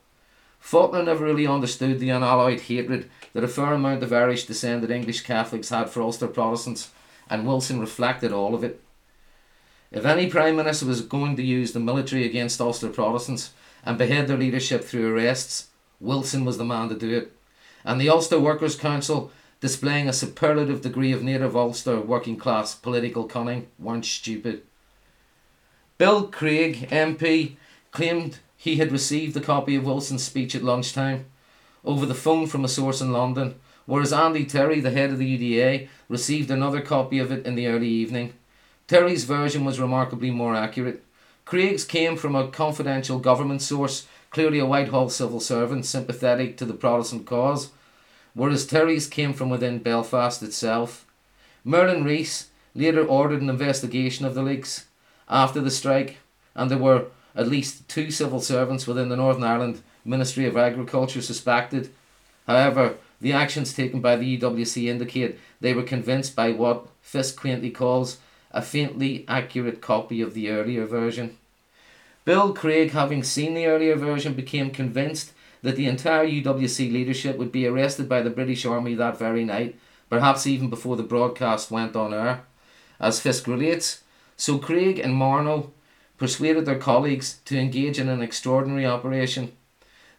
Faulkner 0.58 1.02
never 1.02 1.22
really 1.22 1.46
understood 1.46 2.00
the 2.00 2.08
unalloyed 2.08 2.60
hatred 2.62 3.10
that 3.34 3.44
a 3.44 3.48
fair 3.48 3.74
amount 3.74 4.02
of 4.02 4.10
Irish 4.10 4.46
descended 4.46 4.90
English 4.90 5.20
Catholics 5.20 5.68
had 5.68 5.90
for 5.90 6.00
Ulster 6.00 6.28
Protestants, 6.28 6.90
and 7.28 7.46
Wilson 7.46 7.78
reflected 7.78 8.32
all 8.32 8.54
of 8.54 8.64
it. 8.64 8.80
If 9.92 10.06
any 10.06 10.30
Prime 10.30 10.56
Minister 10.56 10.86
was 10.86 11.02
going 11.02 11.36
to 11.36 11.42
use 11.42 11.72
the 11.72 11.78
military 11.78 12.24
against 12.24 12.58
Ulster 12.58 12.88
Protestants 12.88 13.52
and 13.84 13.98
behead 13.98 14.28
their 14.28 14.38
leadership 14.38 14.82
through 14.82 15.14
arrests, 15.14 15.68
Wilson 16.00 16.46
was 16.46 16.56
the 16.56 16.64
man 16.64 16.88
to 16.88 16.94
do 16.96 17.14
it. 17.14 17.36
And 17.84 18.00
the 18.00 18.08
Ulster 18.08 18.40
Workers' 18.40 18.76
Council, 18.76 19.30
displaying 19.60 20.08
a 20.08 20.14
superlative 20.14 20.80
degree 20.80 21.12
of 21.12 21.22
native 21.22 21.54
Ulster 21.54 22.00
working 22.00 22.38
class 22.38 22.74
political 22.74 23.24
cunning, 23.24 23.66
weren't 23.78 24.06
stupid. 24.06 24.62
Bill 25.98 26.28
Craig, 26.28 26.88
MP, 26.90 27.56
claimed 27.90 28.38
he 28.54 28.76
had 28.76 28.92
received 28.92 29.34
a 29.34 29.40
copy 29.40 29.76
of 29.76 29.86
Wilson's 29.86 30.22
speech 30.22 30.54
at 30.54 30.62
lunchtime 30.62 31.24
over 31.86 32.04
the 32.04 32.14
phone 32.14 32.46
from 32.46 32.66
a 32.66 32.68
source 32.68 33.00
in 33.00 33.12
London, 33.12 33.54
whereas 33.86 34.12
Andy 34.12 34.44
Tyrie, 34.44 34.80
the 34.80 34.90
head 34.90 35.10
of 35.10 35.18
the 35.18 35.38
UDA, 35.38 35.88
received 36.10 36.50
another 36.50 36.82
copy 36.82 37.18
of 37.18 37.32
it 37.32 37.46
in 37.46 37.54
the 37.54 37.66
early 37.66 37.88
evening. 37.88 38.34
Tyrie's 38.88 39.24
version 39.24 39.64
was 39.64 39.80
remarkably 39.80 40.30
more 40.30 40.54
accurate. 40.54 41.02
Craig's 41.46 41.84
came 41.84 42.16
from 42.16 42.34
a 42.34 42.48
confidential 42.48 43.18
government 43.18 43.62
source, 43.62 44.06
clearly 44.30 44.58
a 44.58 44.66
Whitehall 44.66 45.08
civil 45.08 45.40
servant 45.40 45.86
sympathetic 45.86 46.58
to 46.58 46.66
the 46.66 46.74
Protestant 46.74 47.24
cause, 47.24 47.70
whereas 48.34 48.66
Tyrie's 48.66 49.06
came 49.06 49.32
from 49.32 49.48
within 49.48 49.78
Belfast 49.78 50.42
itself. 50.42 51.06
Merlin 51.64 52.04
Rees 52.04 52.48
later 52.74 53.06
ordered 53.06 53.40
an 53.40 53.48
investigation 53.48 54.26
of 54.26 54.34
the 54.34 54.42
leaks 54.42 54.85
after 55.28 55.60
the 55.60 55.70
strike, 55.70 56.18
and 56.54 56.70
there 56.70 56.78
were 56.78 57.06
at 57.34 57.48
least 57.48 57.88
two 57.88 58.10
civil 58.10 58.40
servants 58.40 58.86
within 58.86 59.08
the 59.08 59.16
Northern 59.16 59.44
Ireland 59.44 59.82
Ministry 60.04 60.46
of 60.46 60.56
Agriculture 60.56 61.20
suspected. 61.20 61.90
However, 62.46 62.94
the 63.20 63.32
actions 63.32 63.74
taken 63.74 64.00
by 64.00 64.16
the 64.16 64.38
UWC 64.38 64.86
indicate 64.86 65.38
they 65.60 65.74
were 65.74 65.82
convinced 65.82 66.36
by 66.36 66.52
what 66.52 66.88
Fisk 67.02 67.40
quaintly 67.40 67.70
calls 67.70 68.18
a 68.50 68.62
faintly 68.62 69.24
accurate 69.28 69.80
copy 69.80 70.20
of 70.20 70.34
the 70.34 70.50
earlier 70.50 70.86
version. 70.86 71.36
Bill 72.24 72.52
Craig, 72.52 72.90
having 72.92 73.22
seen 73.22 73.54
the 73.54 73.66
earlier 73.66 73.96
version, 73.96 74.34
became 74.34 74.70
convinced 74.70 75.32
that 75.62 75.76
the 75.76 75.86
entire 75.86 76.26
UWC 76.26 76.92
leadership 76.92 77.36
would 77.38 77.52
be 77.52 77.66
arrested 77.66 78.08
by 78.08 78.22
the 78.22 78.30
British 78.30 78.64
Army 78.64 78.94
that 78.94 79.18
very 79.18 79.44
night, 79.44 79.76
perhaps 80.08 80.46
even 80.46 80.70
before 80.70 80.96
the 80.96 81.02
broadcast 81.02 81.70
went 81.70 81.96
on 81.96 82.12
air. 82.12 82.42
As 82.98 83.20
Fisk 83.20 83.46
relates, 83.46 84.02
so 84.36 84.58
Craig 84.58 84.98
and 84.98 85.14
Marno 85.14 85.70
persuaded 86.18 86.66
their 86.66 86.78
colleagues 86.78 87.40
to 87.44 87.58
engage 87.58 87.98
in 87.98 88.08
an 88.08 88.22
extraordinary 88.22 88.86
operation. 88.86 89.52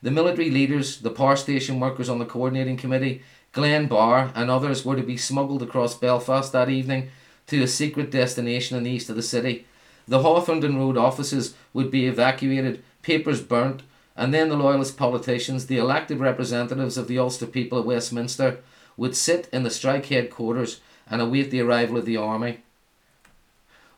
The 0.01 0.11
military 0.11 0.51
leaders, 0.51 1.01
the 1.01 1.09
power 1.09 1.35
station 1.35 1.79
workers 1.79 2.09
on 2.09 2.19
the 2.19 2.25
coordinating 2.25 2.77
committee, 2.77 3.23
Glen 3.51 3.87
Barr, 3.87 4.31
and 4.35 4.49
others 4.49 4.85
were 4.85 4.95
to 4.95 5.03
be 5.03 5.17
smuggled 5.17 5.63
across 5.63 5.97
Belfast 5.97 6.51
that 6.51 6.69
evening 6.69 7.09
to 7.47 7.63
a 7.63 7.67
secret 7.67 8.11
destination 8.11 8.77
in 8.77 8.83
the 8.83 8.91
east 8.91 9.09
of 9.09 9.15
the 9.15 9.23
city. 9.23 9.65
The 10.07 10.19
Hawthornden 10.19 10.77
Road 10.77 10.97
offices 10.97 11.55
would 11.73 11.89
be 11.89 12.05
evacuated, 12.05 12.83
papers 13.01 13.41
burnt, 13.41 13.81
and 14.15 14.33
then 14.33 14.49
the 14.49 14.55
loyalist 14.55 14.97
politicians, 14.97 15.65
the 15.65 15.77
elected 15.77 16.19
representatives 16.19 16.97
of 16.97 17.07
the 17.07 17.19
Ulster 17.19 17.47
people 17.47 17.79
at 17.79 17.85
Westminster, 17.85 18.59
would 18.95 19.15
sit 19.15 19.47
in 19.51 19.63
the 19.63 19.69
strike 19.69 20.05
headquarters 20.05 20.81
and 21.09 21.21
await 21.21 21.51
the 21.51 21.61
arrival 21.61 21.97
of 21.97 22.05
the 22.05 22.17
army. 22.17 22.59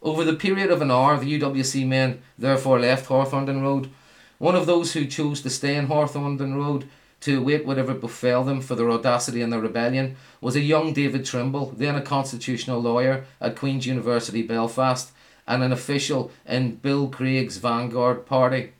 Over 0.01 0.23
the 0.23 0.33
period 0.33 0.71
of 0.71 0.81
an 0.81 0.91
hour, 0.91 1.17
the 1.17 1.39
UWC 1.39 1.85
men 1.85 2.21
therefore 2.37 2.79
left 2.79 3.07
Hawthornden 3.07 3.61
Road. 3.61 3.89
One 4.37 4.55
of 4.55 4.65
those 4.65 4.93
who 4.93 5.05
chose 5.05 5.41
to 5.41 5.49
stay 5.49 5.75
in 5.75 5.87
Hawthornden 5.87 6.55
Road 6.55 6.87
to 7.21 7.39
await 7.39 7.65
whatever 7.65 7.93
befell 7.93 8.45
them 8.45 8.61
for 8.61 8.75
their 8.75 8.89
audacity 8.89 9.41
and 9.41 9.51
their 9.51 9.59
rebellion 9.59 10.15
was 10.39 10.55
a 10.55 10.61
young 10.61 10.93
David 10.93 11.25
Trimble, 11.25 11.73
then 11.75 11.95
a 11.95 12.01
constitutional 12.01 12.79
lawyer 12.79 13.25
at 13.41 13.57
Queen's 13.57 13.85
University 13.85 14.41
Belfast 14.41 15.11
and 15.45 15.63
an 15.63 15.73
official 15.73 16.31
in 16.45 16.75
Bill 16.75 17.09
Craig's 17.09 17.57
Vanguard 17.57 18.25
Party. 18.25 18.71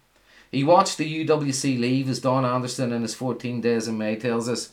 He 0.51 0.63
watched 0.63 0.97
the 0.97 1.25
UWC 1.25 1.79
leave, 1.79 2.09
as 2.09 2.19
Don 2.19 2.45
Anderson 2.45 2.93
in 2.93 3.01
his 3.01 3.13
14 3.13 3.59
Days 3.59 3.87
in 3.87 3.97
May 3.97 4.15
tells 4.15 4.47
us, 4.47 4.69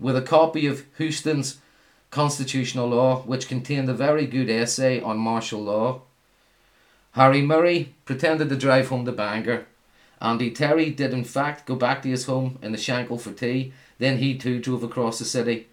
with 0.00 0.16
a 0.16 0.22
copy 0.22 0.66
of 0.66 0.86
Heuston's 0.98 1.58
constitutional 2.12 2.88
law, 2.88 3.22
which 3.22 3.48
contained 3.48 3.88
a 3.88 3.94
very 3.94 4.26
good 4.26 4.48
essay 4.48 5.00
on 5.00 5.18
martial 5.18 5.62
law. 5.62 6.02
Harry 7.12 7.42
Murray 7.42 7.94
pretended 8.04 8.48
to 8.50 8.56
drive 8.56 8.88
home 8.88 9.04
to 9.04 9.12
Bangor. 9.12 9.66
Andy 10.20 10.50
Tyrie 10.50 10.90
did, 10.90 11.12
in 11.12 11.24
fact, 11.24 11.66
go 11.66 11.74
back 11.74 12.02
to 12.02 12.08
his 12.08 12.26
home 12.26 12.58
in 12.62 12.70
the 12.70 12.78
Shankill 12.78 13.20
for 13.20 13.32
tea. 13.32 13.72
Then 13.98 14.18
he 14.18 14.38
too 14.38 14.60
drove 14.60 14.84
across 14.84 15.18
the 15.18 15.24
city. 15.24 15.66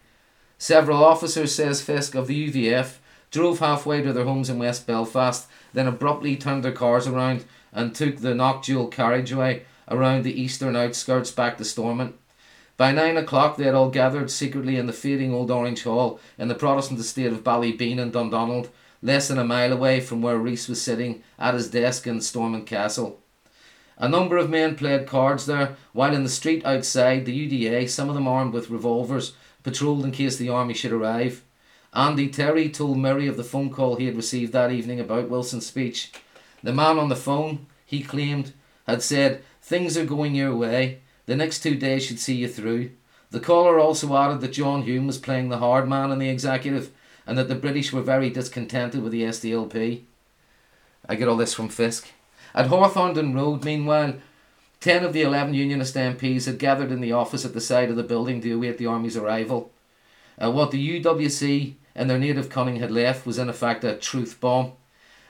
Several 0.58 1.03
officers, 1.03 1.53
says 1.53 1.81
Fisk, 1.81 2.15
of 2.15 2.27
the 2.27 2.51
UVF, 2.51 2.96
drove 3.31 3.60
halfway 3.60 4.01
to 4.01 4.12
their 4.12 4.25
homes 4.25 4.50
in 4.50 4.60
West 4.60 4.88
Belfast, 4.88 5.48
then 5.74 5.88
abruptly 5.88 6.36
turned 6.36 6.63
their 6.63 6.72
cars 6.72 7.05
around 7.05 7.46
and 7.72 7.93
took 7.93 8.17
the 8.17 8.34
Knock 8.34 8.63
dual 8.63 8.88
carriageway 8.88 9.63
around 9.88 10.24
the 10.24 10.41
eastern 10.41 10.75
outskirts 10.75 11.31
back 11.31 11.58
to 11.58 11.65
Stormont. 11.65 12.18
By 12.79 12.93
nine 12.93 13.17
o'clock, 13.17 13.57
they 13.57 13.65
had 13.65 13.75
all 13.75 13.89
gathered 13.89 14.31
secretly 14.31 14.77
in 14.77 14.88
the 14.88 14.93
fading 14.93 15.33
old 15.33 15.51
Orange 15.51 15.83
Hall 15.83 16.17
in 16.38 16.48
the 16.48 16.55
Protestant 16.55 16.98
estate 16.98 17.33
of 17.33 17.43
Ballybeen 17.43 18.00
in 18.00 18.09
Dundonald, 18.09 18.69
less 19.01 19.27
than 19.27 19.38
a 19.38 19.43
mile 19.43 19.74
away 19.74 20.00
from 20.00 20.21
where 20.21 20.38
Rees 20.38 20.69
was 20.69 20.81
sitting 20.81 21.21
at 21.38 21.55
his 21.55 21.69
desk 21.69 22.07
in 22.07 22.21
Stormont 22.21 22.65
Castle. 22.65 23.19
A 23.98 24.07
number 24.07 24.38
of 24.38 24.50
men 24.50 24.77
played 24.77 25.07
cards 25.07 25.45
there, 25.45 25.75
while 25.91 26.15
in 26.15 26.24
the 26.24 26.29
street 26.29 26.65
outside, 26.65 27.25
the 27.25 27.50
UDA, 27.50 27.89
some 27.89 28.07
of 28.07 28.15
them 28.15 28.29
armed 28.29 28.53
with 28.53 28.69
revolvers, 28.69 29.33
patrolled 29.62 30.05
in 30.05 30.12
case 30.12 30.38
the 30.38 30.48
army 30.48 30.74
should 30.74 30.93
arrive. 30.93 31.43
Andy 31.93 32.29
Tyrie 32.29 32.69
told 32.69 32.98
Murray 32.98 33.27
of 33.27 33.36
the 33.36 33.43
phone 33.43 33.71
call 33.71 33.98
he 33.98 34.05
had 34.05 34.15
received 34.15 34.53
that 34.53 34.71
evening 34.71 35.01
about 35.01 35.29
Wilson's 35.29 35.65
speech. 35.65 36.13
The 36.63 36.71
man 36.71 36.98
on 36.98 37.09
the 37.09 37.17
phone, 37.17 37.65
he 37.86 38.01
claimed, 38.01 38.53
had 38.88 39.03
said, 39.03 39.43
Things 39.62 39.98
are 39.98 40.05
going 40.05 40.33
your 40.33 40.55
way. 40.55 41.01
The 41.29 41.36
next 41.36 41.59
two 41.59 41.75
days 41.75 42.03
should 42.03 42.17
see 42.17 42.38
you 42.38 42.48
through. 42.48 42.89
The 43.29 43.39
caller 43.39 43.77
also 43.79 44.17
added 44.17 44.41
that 44.41 44.53
John 44.53 44.81
Hume 44.81 45.05
was 45.05 45.19
playing 45.19 45.50
the 45.50 45.59
hard 45.59 45.88
man 45.88 46.09
in 46.09 46.17
the 46.17 46.27
executive, 46.27 46.89
and 47.27 47.38
that 47.38 47.48
the 47.48 47.53
British 47.53 47.93
were 47.93 48.01
very 48.01 48.31
discontented 48.31 49.03
with 49.03 49.12
the 49.12 49.21
SDLP. 49.21 50.05
I 51.07 51.13
get 51.13 51.27
all 51.27 51.38
this 51.38 51.53
from 51.53 51.69
Fisk. 51.69 52.07
At 52.55 52.69
Hawthornden 52.69 53.36
Road, 53.36 53.63
meanwhile, 53.63 54.15
ten 54.79 55.05
of 55.05 55.13
the 55.13 55.21
eleven 55.21 55.53
Unionist 55.53 55.93
MPs 55.93 56.48
had 56.48 56.57
gathered 56.57 56.91
in 56.91 57.00
the 57.00 57.12
office 57.12 57.45
at 57.45 57.53
the 57.53 57.62
side 57.62 57.91
of 57.91 57.95
the 57.95 58.01
building 58.01 58.41
to 58.41 58.53
await 58.53 58.79
the 58.79 58.88
army's 58.88 59.15
arrival. 59.15 59.69
Uh, 60.43 60.50
what 60.50 60.71
the 60.71 61.00
UWC 61.00 61.75
and 61.93 62.09
their 62.09 62.17
native 62.17 62.50
cunning 62.50 62.77
had 62.77 62.89
left 62.89 63.27
was 63.27 63.38
in 63.38 63.50
effect 63.50 63.83
a 63.83 63.95
truth 63.95 64.39
bomb. 64.41 64.71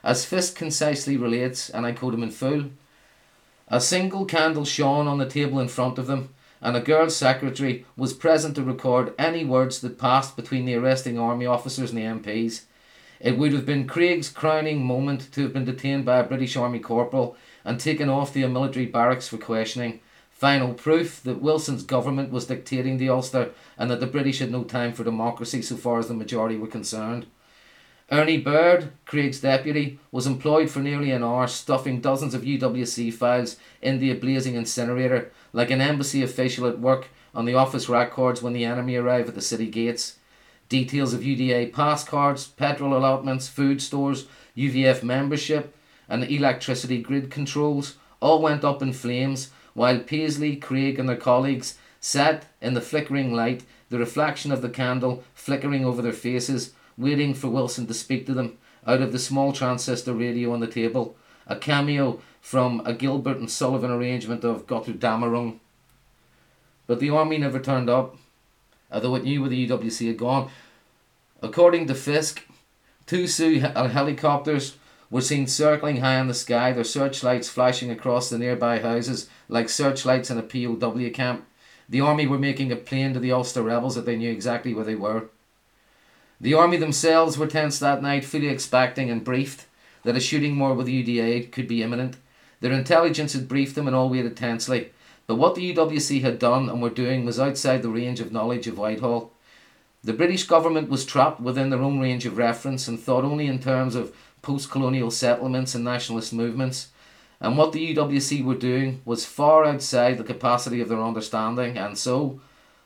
As 0.01 0.24
Fisk 0.24 0.56
concisely 0.56 1.18
relates, 1.18 1.70
and 1.70 1.86
I 1.86 1.91
quote 1.91 2.13
him 2.13 2.24
in 2.24 2.32
full, 2.32 2.70
a 3.70 3.80
single 3.80 4.26
candle 4.26 4.66
shone 4.66 5.08
on 5.08 5.18
the 5.18 5.30
table 5.30 5.60
in 5.60 5.68
front 5.68 5.98
of 5.98 6.08
them, 6.08 6.34
and 6.62 6.76
a 6.76 6.82
girl 6.82 7.10
secretary 7.10 7.86
was 7.96 8.14
present 8.14 8.56
to 8.56 8.64
record 8.64 9.14
any 9.18 9.46
words 9.46 9.80
that 9.82 10.00
passed 10.00 10.36
between 10.36 10.66
the 10.66 10.76
arresting 10.76 11.18
army 11.18 11.46
officers 11.46 11.92
and 11.92 12.00
the 12.00 12.04
MPs. 12.04 12.64
It 13.20 13.38
would 13.38 13.54
have 13.54 13.66
been 13.66 13.88
Craig's 13.88 14.30
crowning 14.30 14.84
moment 14.84 15.32
to 15.34 15.44
have 15.44 15.54
been 15.54 15.66
detained 15.66 16.06
by 16.06 16.20
a 16.20 16.24
British 16.24 16.56
Army 16.56 16.80
corporal 16.80 17.36
and 17.66 17.80
taken 17.80 18.10
off 18.10 18.34
the 18.34 18.48
military 18.48 18.86
barracks 18.86 19.28
for 19.28 19.38
questioning. 19.38 20.00
Final 20.32 20.74
proof 20.74 21.22
that 21.24 21.42
Wilson's 21.42 21.84
government 21.84 22.32
was 22.32 22.46
dictating 22.46 22.98
the 22.98 23.10
Ulster 23.10 23.52
and 23.78 23.92
that 23.92 24.00
the 24.00 24.08
British 24.08 24.40
had 24.40 24.52
no 24.52 24.64
time 24.64 24.94
for 24.94 25.04
democracy 25.04 25.62
so 25.62 25.76
far 25.76 26.00
as 26.00 26.08
the 26.08 26.14
majority 26.14 26.56
were 26.56 26.68
concerned. 26.68 27.26
Ernie 28.12 28.39
Baird, 28.39 28.92
Craig's 29.06 29.39
deputy, 29.39 30.00
was 30.12 30.25
employed 30.25 30.72
for 30.72 30.80
nearly 30.80 31.12
an 31.12 31.24
hour 31.24 31.46
stuffing 31.48 32.01
dozens 32.01 32.34
of 32.34 32.42
UWC 32.42 33.13
files 33.13 33.58
in 33.84 34.00
the 34.00 34.13
blazing 34.16 34.56
incinerator 34.56 35.32
like 35.54 35.70
an 35.70 35.80
embassy 35.80 36.24
official 36.24 36.66
at 36.66 36.80
work 36.80 37.10
on 37.36 37.46
the 37.46 37.54
office 37.54 37.88
records 37.88 38.42
when 38.42 38.54
the 38.54 38.66
enemy 38.66 38.96
arrive 38.96 39.30
at 39.30 39.36
the 39.36 39.42
city 39.42 39.68
gates. 39.68 40.18
Details 40.70 41.13
of 41.13 41.22
UDA 41.22 41.72
pass 41.72 42.04
cards, 42.04 42.48
petrol 42.48 42.98
allotments, 42.98 43.48
food 43.48 43.80
stores, 43.80 44.25
UVF 44.58 45.04
membership, 45.04 45.75
and 46.08 46.24
electricity 46.24 47.04
grid 47.04 47.30
controls 47.30 47.98
all 48.20 48.42
went 48.42 48.63
up 48.63 48.82
in 48.82 48.92
flames 48.92 49.51
while 49.75 50.00
Paisley, 50.00 50.56
Craig, 50.56 50.98
and 50.98 51.08
their 51.08 51.16
colleagues 51.16 51.78
sat 52.01 52.46
in 52.60 52.74
the 52.74 52.82
flickering 52.82 53.34
light, 53.34 53.63
the 53.89 54.00
reflection 54.00 54.51
of 54.51 54.63
the 54.63 54.70
candle 54.70 55.24
flickering 55.36 55.86
over 55.86 56.01
their 56.01 56.12
faces 56.12 56.74
waiting 57.00 57.34
for 57.34 57.48
Wilson 57.48 57.88
to 57.88 57.94
speak 57.94 58.25
to 58.27 58.34
them 58.34 58.58
out 58.86 59.01
of 59.01 59.12
the 59.12 59.20
small 59.20 59.53
transistor 59.53 60.13
radio 60.13 60.53
on 60.53 60.60
the 60.60 60.68
table, 60.68 61.15
a 61.48 61.56
cameo 61.56 62.22
from 62.41 62.82
a 62.86 62.94
Gilbert 62.94 63.38
and 63.38 63.50
Sullivan 63.50 63.89
arrangement 63.89 64.44
of 64.44 64.68
Götterdämmerung. 64.68 65.60
But 66.86 67.00
the 67.00 67.10
army 67.10 67.38
never 67.38 67.60
turned 67.60 67.89
up, 67.89 68.18
although 68.91 69.15
it 69.15 69.24
knew 69.24 69.41
where 69.41 69.50
the 69.50 69.68
UWC 69.68 70.08
had 70.08 70.18
gone. 70.18 70.50
According 71.41 71.88
to 71.88 71.96
Fisk, 71.96 72.46
two 73.06 73.27
Sioux 73.27 73.62
uh, 73.63 73.88
helicopters 73.88 74.75
were 75.10 75.22
seen 75.22 75.48
circling 75.48 75.98
high 75.98 76.20
in 76.20 76.27
the 76.27 76.34
sky, 76.34 76.72
their 76.72 76.84
searchlights 76.84 77.50
flashing 77.50 77.89
across 77.89 78.29
the 78.29 78.38
nearby 78.38 78.79
houses 78.79 79.29
like 79.48 79.70
searchlights 79.70 80.29
in 80.29 80.38
a 80.38 80.44
POW 80.44 81.10
camp. 81.12 81.46
The 81.88 82.01
army 82.01 82.27
were 82.27 82.38
making 82.38 82.70
it 82.70 82.86
plain 82.86 83.13
to 83.13 83.20
the 83.20 83.32
Ulster 83.32 83.63
rebels 83.63 83.96
that 83.96 84.06
they 84.06 84.15
knew 84.15 84.32
exactly 84.32 84.74
where 84.74 84.86
they 84.86 84.96
were. 84.96 85.29
The 86.41 86.53
army 86.53 86.77
themselves 86.77 87.38
were 87.38 87.48
tense 87.48 87.79
that 87.79 88.01
night, 88.01 88.24
fully 88.24 88.48
expecting 88.48 89.10
and 89.10 89.24
briefed 89.24 89.65
that 90.03 90.15
a 90.15 90.22
shooting 90.22 90.58
war 90.58 90.74
with 90.74 90.86
the 90.86 91.03
UDA 91.03 91.51
could 91.51 91.67
be 91.67 91.84
imminent. 91.84 92.15
Their 92.62 92.72
intelligence 92.72 93.34
had 93.34 93.48
briefed 93.48 93.75
them 93.75 93.88
and 93.88 93.96
all 93.96 94.10
waited 94.10 94.38
tensely. 94.38 94.91
But 95.27 95.36
what 95.36 95.55
the 95.55 95.74
UWC 95.74 96.22
had 96.22 96.39
done 96.39 96.69
and 96.69 96.81
were 96.81 96.89
doing 96.89 97.25
was 97.25 97.39
outside 97.39 97.81
the 97.81 97.89
range 97.89 98.19
of 98.19 98.31
knowledge 98.31 98.67
of 98.67 98.77
Whitehall. 98.77 99.31
The 100.03 100.13
British 100.13 100.46
government 100.46 100.89
was 100.89 101.05
trapped 101.05 101.41
within 101.41 101.69
their 101.69 101.81
own 101.81 102.00
range 102.00 102.25
of 102.25 102.38
reference 102.38 102.88
and 102.88 103.00
thought 103.00 103.25
only 103.25 103.48
in 103.48 103.60
terms 103.60 103.96
of 103.96 104.15
post 104.41 104.72
colonial 104.72 105.12
settlements 105.12 105.75
and 105.75 105.84
nationalist 105.84 106.34
movements. 106.34 106.88
And 107.41 107.58
what 107.58 107.74
the 107.74 107.96
UWC 107.96 108.44
were 108.44 108.55
doing 108.55 109.01
was 109.03 109.25
far 109.25 109.66
outside 109.66 110.18
the 110.18 110.24
capacity 110.24 110.79
of 110.79 110.90
their 110.90 111.01
understanding, 111.01 111.77
and 111.77 111.98
so 111.98 112.40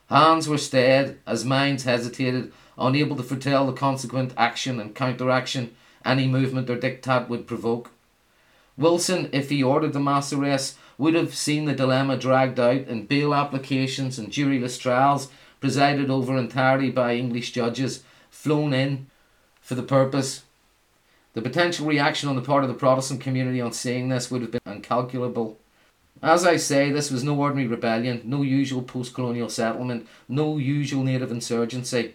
hands 0.08 0.48
were 0.48 0.58
stayed 0.58 1.18
as 1.26 1.44
minds 1.44 1.84
hesitated 1.84 2.52
unable 2.78 3.16
to 3.16 3.22
foretell 3.22 3.66
the 3.66 3.72
consequent 3.72 4.32
action 4.36 4.80
and 4.80 4.94
counteraction 4.94 5.74
any 6.04 6.26
movement 6.26 6.68
or 6.68 6.76
diktat 6.76 7.28
would 7.28 7.46
provoke. 7.46 7.90
Wilson, 8.76 9.28
if 9.32 9.50
he 9.50 9.62
ordered 9.62 9.92
the 9.92 10.00
mass 10.00 10.32
arrest, 10.32 10.76
would 10.98 11.14
have 11.14 11.34
seen 11.34 11.64
the 11.64 11.74
dilemma 11.74 12.16
dragged 12.16 12.58
out 12.58 12.86
in 12.88 13.06
bail 13.06 13.34
applications 13.34 14.18
and 14.18 14.32
juryless 14.32 14.78
trials 14.78 15.30
presided 15.60 16.10
over 16.10 16.36
entirely 16.36 16.90
by 16.90 17.14
English 17.14 17.52
judges 17.52 18.02
flown 18.30 18.74
in 18.74 19.06
for 19.60 19.74
the 19.74 19.82
purpose. 19.82 20.42
The 21.32 21.42
potential 21.42 21.86
reaction 21.86 22.28
on 22.28 22.36
the 22.36 22.42
part 22.42 22.62
of 22.62 22.68
the 22.68 22.74
Protestant 22.74 23.20
community 23.20 23.60
on 23.60 23.72
seeing 23.72 24.08
this 24.08 24.30
would 24.30 24.42
have 24.42 24.50
been 24.50 24.60
incalculable. 24.66 25.58
As 26.22 26.46
I 26.46 26.56
say, 26.56 26.90
this 26.90 27.10
was 27.10 27.24
no 27.24 27.38
ordinary 27.38 27.68
rebellion, 27.68 28.22
no 28.24 28.42
usual 28.42 28.82
post 28.82 29.14
colonial 29.14 29.48
settlement, 29.48 30.06
no 30.28 30.58
usual 30.58 31.02
native 31.02 31.30
insurgency 31.30 32.14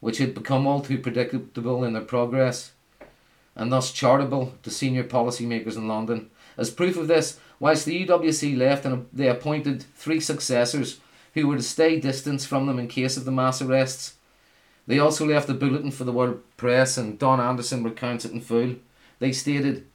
which 0.00 0.18
had 0.18 0.34
become 0.34 0.66
all 0.66 0.80
too 0.80 0.98
predictable 0.98 1.84
in 1.84 1.92
their 1.92 2.02
progress, 2.02 2.72
and 3.54 3.72
thus 3.72 3.92
chartable 3.92 4.52
to 4.62 4.70
senior 4.70 5.04
policymakers 5.04 5.76
in 5.76 5.88
London. 5.88 6.30
As 6.56 6.70
proof 6.70 6.96
of 6.96 7.08
this, 7.08 7.38
whilst 7.58 7.86
the 7.86 8.06
UWC 8.06 8.56
left 8.56 8.84
and 8.84 9.06
they 9.12 9.28
appointed 9.28 9.84
three 9.96 10.20
successors 10.20 11.00
who 11.34 11.46
were 11.48 11.56
to 11.56 11.62
stay 11.62 11.98
distance 11.98 12.44
from 12.46 12.66
them 12.66 12.78
in 12.78 12.88
case 12.88 13.16
of 13.16 13.24
the 13.24 13.32
mass 13.32 13.60
arrests, 13.60 14.14
they 14.86 14.98
also 14.98 15.26
left 15.26 15.48
a 15.48 15.54
bulletin 15.54 15.90
for 15.90 16.04
the 16.04 16.12
world 16.12 16.40
press, 16.56 16.96
and 16.96 17.18
Don 17.18 17.40
Anderson 17.40 17.82
recounts 17.82 18.24
it 18.24 18.32
in 18.32 18.40
full. 18.40 18.76
They 19.18 19.32
stated, 19.32 19.86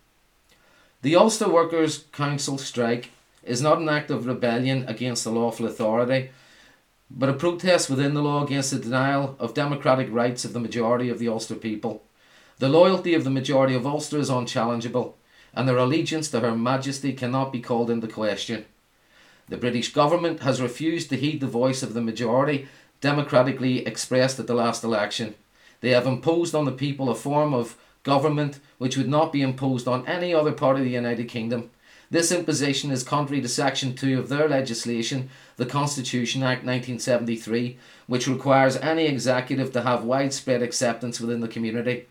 The 1.03 1.15
Ulster 1.15 1.49
Workers' 1.49 2.05
Council 2.11 2.59
strike 2.59 3.09
is 3.43 3.59
not 3.59 3.79
an 3.79 3.89
act 3.89 4.11
of 4.11 4.27
rebellion 4.27 4.85
against 4.87 5.23
the 5.23 5.31
lawful 5.31 5.65
authority, 5.65 6.29
but 7.09 7.27
a 7.27 7.33
protest 7.33 7.89
within 7.89 8.13
the 8.13 8.21
law 8.21 8.43
against 8.43 8.69
the 8.69 8.77
denial 8.77 9.35
of 9.39 9.55
democratic 9.55 10.09
rights 10.11 10.45
of 10.45 10.53
the 10.53 10.59
majority 10.59 11.09
of 11.09 11.17
the 11.17 11.27
Ulster 11.27 11.55
people. 11.55 12.03
The 12.59 12.69
loyalty 12.69 13.15
of 13.15 13.23
the 13.23 13.31
majority 13.31 13.73
of 13.73 13.87
Ulster 13.87 14.19
is 14.19 14.29
unchallengeable, 14.29 15.15
and 15.55 15.67
their 15.67 15.77
allegiance 15.77 16.29
to 16.29 16.39
Her 16.39 16.55
Majesty 16.55 17.13
cannot 17.13 17.51
be 17.51 17.61
called 17.61 17.89
into 17.89 18.07
question. 18.07 18.65
The 19.49 19.57
British 19.57 19.91
government 19.93 20.41
has 20.41 20.61
refused 20.61 21.09
to 21.09 21.17
heed 21.17 21.39
the 21.39 21.47
voice 21.47 21.81
of 21.81 21.95
the 21.95 22.01
majority 22.01 22.67
democratically 23.01 23.87
expressed 23.87 24.39
at 24.39 24.45
the 24.45 24.53
last 24.53 24.83
election. 24.83 25.33
They 25.79 25.89
have 25.89 26.05
imposed 26.05 26.53
on 26.53 26.65
the 26.65 26.71
people 26.71 27.09
a 27.09 27.15
form 27.15 27.55
of 27.55 27.75
government 28.03 28.59
which 28.77 28.97
would 28.97 29.09
not 29.09 29.31
be 29.31 29.41
imposed 29.41 29.87
on 29.87 30.05
any 30.07 30.33
other 30.33 30.51
part 30.51 30.77
of 30.77 30.83
the 30.83 30.89
United 30.89 31.27
Kingdom 31.27 31.69
this 32.11 32.29
imposition 32.33 32.91
is 32.91 33.03
contrary 33.03 33.41
to 33.41 33.47
Section 33.47 33.95
2 33.95 34.19
of 34.19 34.27
their 34.27 34.49
legislation, 34.49 35.29
the 35.55 35.65
Constitution 35.65 36.43
Act 36.43 36.65
1973, 36.65 37.77
which 38.05 38.27
requires 38.27 38.75
any 38.75 39.05
executive 39.05 39.71
to 39.71 39.83
have 39.83 40.03
widespread 40.03 40.61
acceptance 40.61 41.21
within 41.21 41.39
the 41.39 41.47
community. 41.47 42.07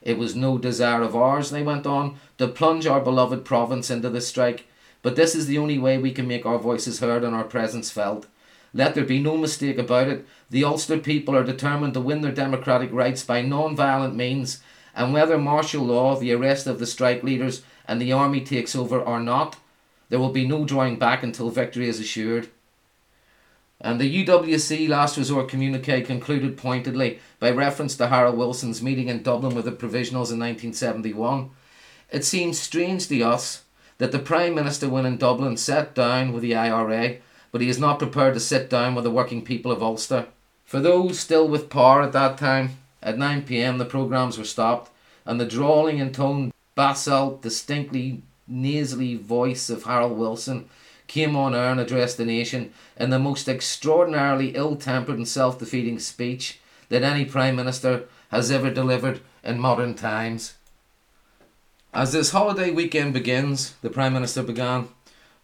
It 0.00 0.16
was 0.16 0.34
no 0.34 0.56
desire 0.56 1.02
of 1.02 1.14
ours, 1.14 1.50
they 1.50 1.62
went 1.62 1.86
on, 1.86 2.16
to 2.38 2.48
plunge 2.48 2.86
our 2.86 3.02
beloved 3.02 3.44
province 3.44 3.90
into 3.90 4.08
this 4.08 4.26
strike, 4.26 4.64
but 5.02 5.16
this 5.16 5.34
is 5.34 5.46
the 5.46 5.58
only 5.58 5.78
way 5.78 5.98
we 5.98 6.12
can 6.12 6.26
make 6.26 6.46
our 6.46 6.58
voices 6.58 7.00
heard 7.00 7.22
and 7.22 7.34
our 7.34 7.44
presence 7.44 7.90
felt. 7.90 8.26
Let 8.72 8.94
there 8.94 9.04
be 9.04 9.20
no 9.20 9.36
mistake 9.36 9.76
about 9.76 10.08
it, 10.08 10.26
the 10.48 10.64
Ulster 10.64 10.96
people 10.96 11.36
are 11.36 11.44
determined 11.44 11.92
to 11.92 12.00
win 12.00 12.22
their 12.22 12.32
democratic 12.32 12.90
rights 12.90 13.22
by 13.22 13.42
non 13.42 13.76
violent 13.76 14.16
means, 14.16 14.62
and 14.94 15.12
whether 15.12 15.38
martial 15.38 15.84
law, 15.84 16.16
the 16.16 16.32
arrest 16.32 16.66
of 16.66 16.78
the 16.78 16.86
strike 16.86 17.22
leaders, 17.22 17.62
and 17.86 18.00
the 18.00 18.12
army 18.12 18.40
takes 18.40 18.76
over 18.76 19.00
or 19.00 19.20
not, 19.20 19.56
there 20.08 20.18
will 20.18 20.30
be 20.32 20.46
no 20.46 20.64
drawing 20.64 20.98
back 20.98 21.22
until 21.22 21.50
victory 21.50 21.88
is 21.88 21.98
assured. 21.98 22.48
And 23.80 24.00
the 24.00 24.24
UWC 24.24 24.88
last 24.88 25.16
resort 25.16 25.48
communique 25.48 26.02
concluded 26.02 26.56
pointedly 26.56 27.18
by 27.40 27.50
reference 27.50 27.96
to 27.96 28.06
Harold 28.06 28.36
Wilson's 28.36 28.82
meeting 28.82 29.08
in 29.08 29.22
Dublin 29.22 29.56
with 29.56 29.64
the 29.64 29.72
Provisionals 29.72 30.30
in 30.30 30.38
1971. 30.38 31.50
It 32.10 32.24
seems 32.24 32.60
strange 32.60 33.08
to 33.08 33.22
us 33.22 33.64
that 33.98 34.12
the 34.12 34.18
Prime 34.18 34.54
Minister, 34.54 34.88
when 34.88 35.06
in 35.06 35.16
Dublin, 35.16 35.56
sat 35.56 35.94
down 35.94 36.32
with 36.32 36.42
the 36.42 36.54
IRA, 36.54 37.16
but 37.50 37.60
he 37.60 37.68
is 37.68 37.78
not 37.78 37.98
prepared 37.98 38.34
to 38.34 38.40
sit 38.40 38.70
down 38.70 38.94
with 38.94 39.04
the 39.04 39.10
working 39.10 39.42
people 39.44 39.72
of 39.72 39.82
Ulster. 39.82 40.26
For 40.64 40.78
those 40.78 41.18
still 41.18 41.48
with 41.48 41.68
power 41.68 42.02
at 42.02 42.12
that 42.12 42.38
time, 42.38 42.78
at 43.02 43.18
9 43.18 43.42
pm 43.42 43.78
the 43.78 43.84
programmes 43.84 44.38
were 44.38 44.44
stopped, 44.44 44.90
and 45.24 45.40
the 45.40 45.46
drawling 45.46 46.00
and 46.00 46.14
tone 46.14 46.52
basalt, 46.74 47.42
distinctly 47.42 48.22
nasally 48.46 49.16
voice 49.16 49.70
of 49.70 49.84
Harold 49.84 50.18
Wilson 50.18 50.68
came 51.06 51.36
on 51.36 51.54
air 51.54 51.70
and 51.70 51.80
addressed 51.80 52.16
the 52.16 52.24
nation 52.24 52.72
in 52.96 53.10
the 53.10 53.18
most 53.18 53.48
extraordinarily 53.48 54.50
ill 54.54 54.76
tempered 54.76 55.16
and 55.16 55.28
self 55.28 55.58
defeating 55.58 55.98
speech 55.98 56.60
that 56.88 57.02
any 57.02 57.24
Prime 57.24 57.56
Minister 57.56 58.04
has 58.30 58.50
ever 58.50 58.70
delivered 58.70 59.20
in 59.44 59.58
modern 59.58 59.94
times. 59.94 60.54
As 61.92 62.12
this 62.12 62.30
holiday 62.30 62.70
weekend 62.70 63.12
begins, 63.12 63.74
the 63.82 63.90
Prime 63.90 64.14
Minister 64.14 64.42
began, 64.42 64.88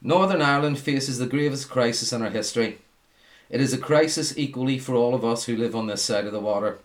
Northern 0.01 0.41
Ireland 0.41 0.79
faces 0.79 1.19
the 1.19 1.27
gravest 1.27 1.69
crisis 1.69 2.13
in 2.13 2.23
our 2.23 2.31
history. 2.31 2.79
It 3.51 3.61
is 3.61 3.73
a 3.73 3.79
crisis 3.79 4.37
equally 4.39 4.79
for 4.79 4.95
all 4.95 5.15
of 5.15 5.25
us 5.25 5.45
who 5.45 5.57
live 5.57 5.77
on 5.77 5.87
this 5.87 6.03
side 6.03 6.25
of 6.25 6.33
the 6.33 6.41
water. 6.41 6.79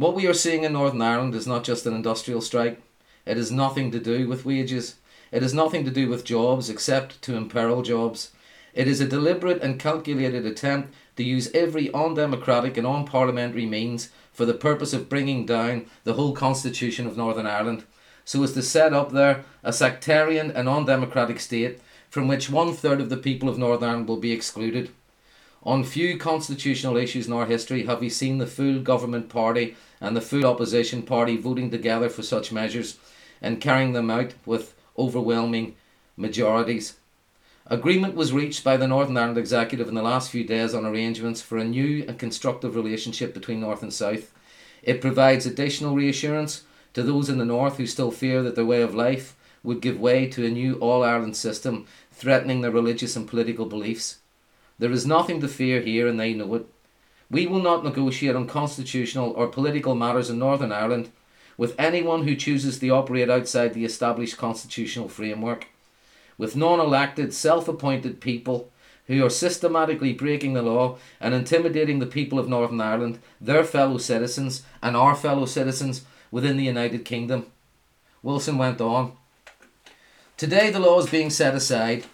What 0.00 0.14
we 0.14 0.26
are 0.26 0.32
seeing 0.32 0.64
in 0.64 0.72
Northern 0.72 1.02
Ireland 1.02 1.34
is 1.34 1.46
not 1.46 1.62
just 1.62 1.84
an 1.84 1.92
industrial 1.92 2.40
strike. 2.40 2.80
It 3.26 3.36
has 3.36 3.52
nothing 3.52 3.90
to 3.90 4.00
do 4.00 4.26
with 4.26 4.46
wages. 4.46 4.94
It 5.30 5.42
has 5.42 5.52
nothing 5.52 5.84
to 5.84 5.90
do 5.90 6.08
with 6.08 6.24
jobs 6.24 6.70
except 6.70 7.20
to 7.20 7.36
imperil 7.36 7.82
jobs. 7.82 8.30
It 8.72 8.88
is 8.88 9.02
a 9.02 9.06
deliberate 9.06 9.62
and 9.62 9.78
calculated 9.78 10.46
attempt 10.46 10.94
to 11.16 11.22
use 11.22 11.50
every 11.52 11.92
undemocratic 11.92 12.78
and 12.78 12.86
unparliamentary 12.86 13.68
means 13.68 14.08
for 14.32 14.46
the 14.46 14.54
purpose 14.54 14.94
of 14.94 15.10
bringing 15.10 15.44
down 15.44 15.84
the 16.04 16.14
whole 16.14 16.32
constitution 16.32 17.06
of 17.06 17.18
Northern 17.18 17.46
Ireland, 17.46 17.84
so 18.24 18.42
as 18.42 18.54
to 18.54 18.62
set 18.62 18.94
up 18.94 19.12
there 19.12 19.44
a 19.62 19.70
sectarian 19.70 20.50
and 20.50 20.66
undemocratic 20.66 21.40
state 21.40 21.78
from 22.08 22.26
which 22.26 22.48
one 22.48 22.72
third 22.72 23.02
of 23.02 23.10
the 23.10 23.18
people 23.18 23.50
of 23.50 23.58
Northern 23.58 23.90
Ireland 23.90 24.08
will 24.08 24.16
be 24.16 24.32
excluded. 24.32 24.92
On 25.62 25.84
few 25.84 26.16
constitutional 26.16 26.96
issues 26.96 27.26
in 27.26 27.34
our 27.34 27.44
history 27.44 27.84
have 27.84 28.00
we 28.00 28.08
seen 28.08 28.38
the 28.38 28.46
full 28.46 28.80
government 28.80 29.28
party 29.28 29.76
and 30.00 30.16
the 30.16 30.22
full 30.22 30.46
opposition 30.46 31.02
party 31.02 31.36
voting 31.36 31.70
together 31.70 32.08
for 32.08 32.22
such 32.22 32.50
measures 32.50 32.98
and 33.42 33.60
carrying 33.60 33.92
them 33.92 34.10
out 34.10 34.32
with 34.46 34.74
overwhelming 34.98 35.76
majorities. 36.16 36.96
Agreement 37.66 38.14
was 38.14 38.32
reached 38.32 38.64
by 38.64 38.78
the 38.78 38.88
Northern 38.88 39.18
Ireland 39.18 39.36
Executive 39.36 39.86
in 39.86 39.94
the 39.94 40.02
last 40.02 40.30
few 40.30 40.44
days 40.44 40.74
on 40.74 40.86
arrangements 40.86 41.42
for 41.42 41.58
a 41.58 41.64
new 41.64 42.04
and 42.08 42.18
constructive 42.18 42.74
relationship 42.74 43.34
between 43.34 43.60
North 43.60 43.82
and 43.82 43.92
South. 43.92 44.32
It 44.82 45.02
provides 45.02 45.44
additional 45.44 45.94
reassurance 45.94 46.64
to 46.94 47.02
those 47.02 47.28
in 47.28 47.36
the 47.36 47.44
North 47.44 47.76
who 47.76 47.86
still 47.86 48.10
fear 48.10 48.42
that 48.42 48.56
their 48.56 48.64
way 48.64 48.80
of 48.80 48.94
life 48.94 49.36
would 49.62 49.82
give 49.82 50.00
way 50.00 50.26
to 50.26 50.46
a 50.46 50.50
new 50.50 50.76
All 50.76 51.04
Ireland 51.04 51.36
system 51.36 51.86
threatening 52.10 52.62
their 52.62 52.70
religious 52.70 53.14
and 53.14 53.28
political 53.28 53.66
beliefs. 53.66 54.19
There 54.80 54.90
is 54.90 55.06
nothing 55.06 55.42
to 55.42 55.48
fear 55.48 55.82
here, 55.82 56.08
and 56.08 56.18
they 56.18 56.32
know 56.32 56.54
it. 56.54 56.66
We 57.30 57.46
will 57.46 57.60
not 57.60 57.84
negotiate 57.84 58.34
on 58.34 58.46
constitutional 58.46 59.32
or 59.32 59.46
political 59.46 59.94
matters 59.94 60.30
in 60.30 60.38
Northern 60.38 60.72
Ireland 60.72 61.10
with 61.58 61.74
anyone 61.78 62.26
who 62.26 62.34
chooses 62.34 62.78
to 62.78 62.88
operate 62.88 63.28
outside 63.28 63.74
the 63.74 63.84
established 63.84 64.38
constitutional 64.38 65.10
framework, 65.10 65.66
with 66.38 66.56
non 66.56 66.80
elected, 66.80 67.34
self 67.34 67.68
appointed 67.68 68.22
people 68.22 68.72
who 69.06 69.22
are 69.22 69.28
systematically 69.28 70.14
breaking 70.14 70.54
the 70.54 70.62
law 70.62 70.96
and 71.20 71.34
intimidating 71.34 71.98
the 71.98 72.06
people 72.06 72.38
of 72.38 72.48
Northern 72.48 72.80
Ireland, 72.80 73.18
their 73.38 73.64
fellow 73.64 73.98
citizens, 73.98 74.62
and 74.82 74.96
our 74.96 75.14
fellow 75.14 75.44
citizens 75.44 76.06
within 76.30 76.56
the 76.56 76.64
United 76.64 77.04
Kingdom. 77.04 77.44
Wilson 78.22 78.56
went 78.56 78.80
on. 78.80 79.12
Today, 80.38 80.70
the 80.70 80.80
law 80.80 80.98
is 81.00 81.10
being 81.10 81.28
set 81.28 81.54
aside 81.54 82.06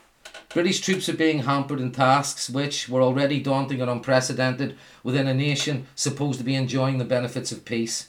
British 0.57 0.81
troops 0.81 1.07
are 1.11 1.13
being 1.13 1.41
hampered 1.41 1.81
in 1.81 1.93
tasks 1.93 2.49
which 2.49 2.89
were 2.89 3.03
already 3.03 3.39
daunting 3.41 3.83
and 3.83 3.91
unprecedented 3.91 4.75
within 5.03 5.27
a 5.27 5.35
nation 5.35 5.87
supposed 5.95 6.39
to 6.39 6.47
be 6.47 6.55
enjoying 6.55 6.97
the 6.97 7.05
benefits 7.05 7.53
of 7.53 7.67
peace. 7.67 8.09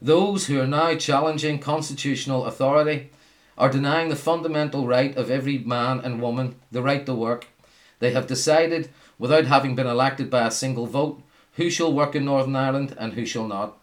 Those 0.00 0.46
who 0.46 0.58
are 0.58 0.66
now 0.66 0.94
challenging 0.94 1.58
constitutional 1.58 2.46
authority 2.46 3.10
are 3.58 3.68
denying 3.68 4.08
the 4.08 4.16
fundamental 4.16 4.86
right 4.86 5.14
of 5.14 5.30
every 5.30 5.58
man 5.58 6.00
and 6.00 6.22
woman, 6.22 6.54
the 6.72 6.80
right 6.80 7.04
to 7.04 7.12
work. 7.12 7.48
They 7.98 8.12
have 8.12 8.26
decided, 8.26 8.88
without 9.18 9.44
having 9.44 9.74
been 9.74 9.86
elected 9.86 10.30
by 10.30 10.46
a 10.46 10.50
single 10.50 10.86
vote, 10.86 11.20
who 11.56 11.68
shall 11.68 11.92
work 11.92 12.16
in 12.16 12.24
Northern 12.24 12.56
Ireland 12.56 12.96
and 12.96 13.12
who 13.12 13.26
shall 13.26 13.46
not. 13.46 13.76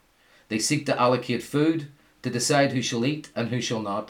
They 0.48 0.58
seek 0.58 0.88
to 0.88 1.00
allocate 1.00 1.44
food, 1.44 1.86
to 2.24 2.32
decide 2.32 2.72
who 2.72 2.82
shall 2.82 3.06
eat 3.06 3.30
and 3.36 3.50
who 3.50 3.62
shall 3.62 3.84
not. 3.84 4.10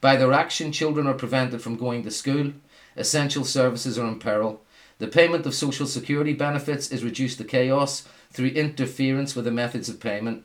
By 0.00 0.14
their 0.14 0.32
action, 0.32 0.70
children 0.70 1.08
are 1.08 1.14
prevented 1.14 1.62
from 1.62 1.76
going 1.76 2.04
to 2.04 2.12
school 2.12 2.52
essential 2.96 3.44
services 3.44 3.98
are 3.98 4.06
in 4.06 4.18
peril. 4.18 4.62
The 4.98 5.08
payment 5.08 5.44
of 5.46 5.54
social 5.54 5.86
security 5.86 6.32
benefits 6.32 6.90
is 6.90 7.04
reduced 7.04 7.38
to 7.38 7.44
chaos 7.44 8.08
through 8.30 8.48
interference 8.48 9.34
with 9.34 9.44
the 9.44 9.50
methods 9.50 9.88
of 9.88 10.00
payment. 10.00 10.44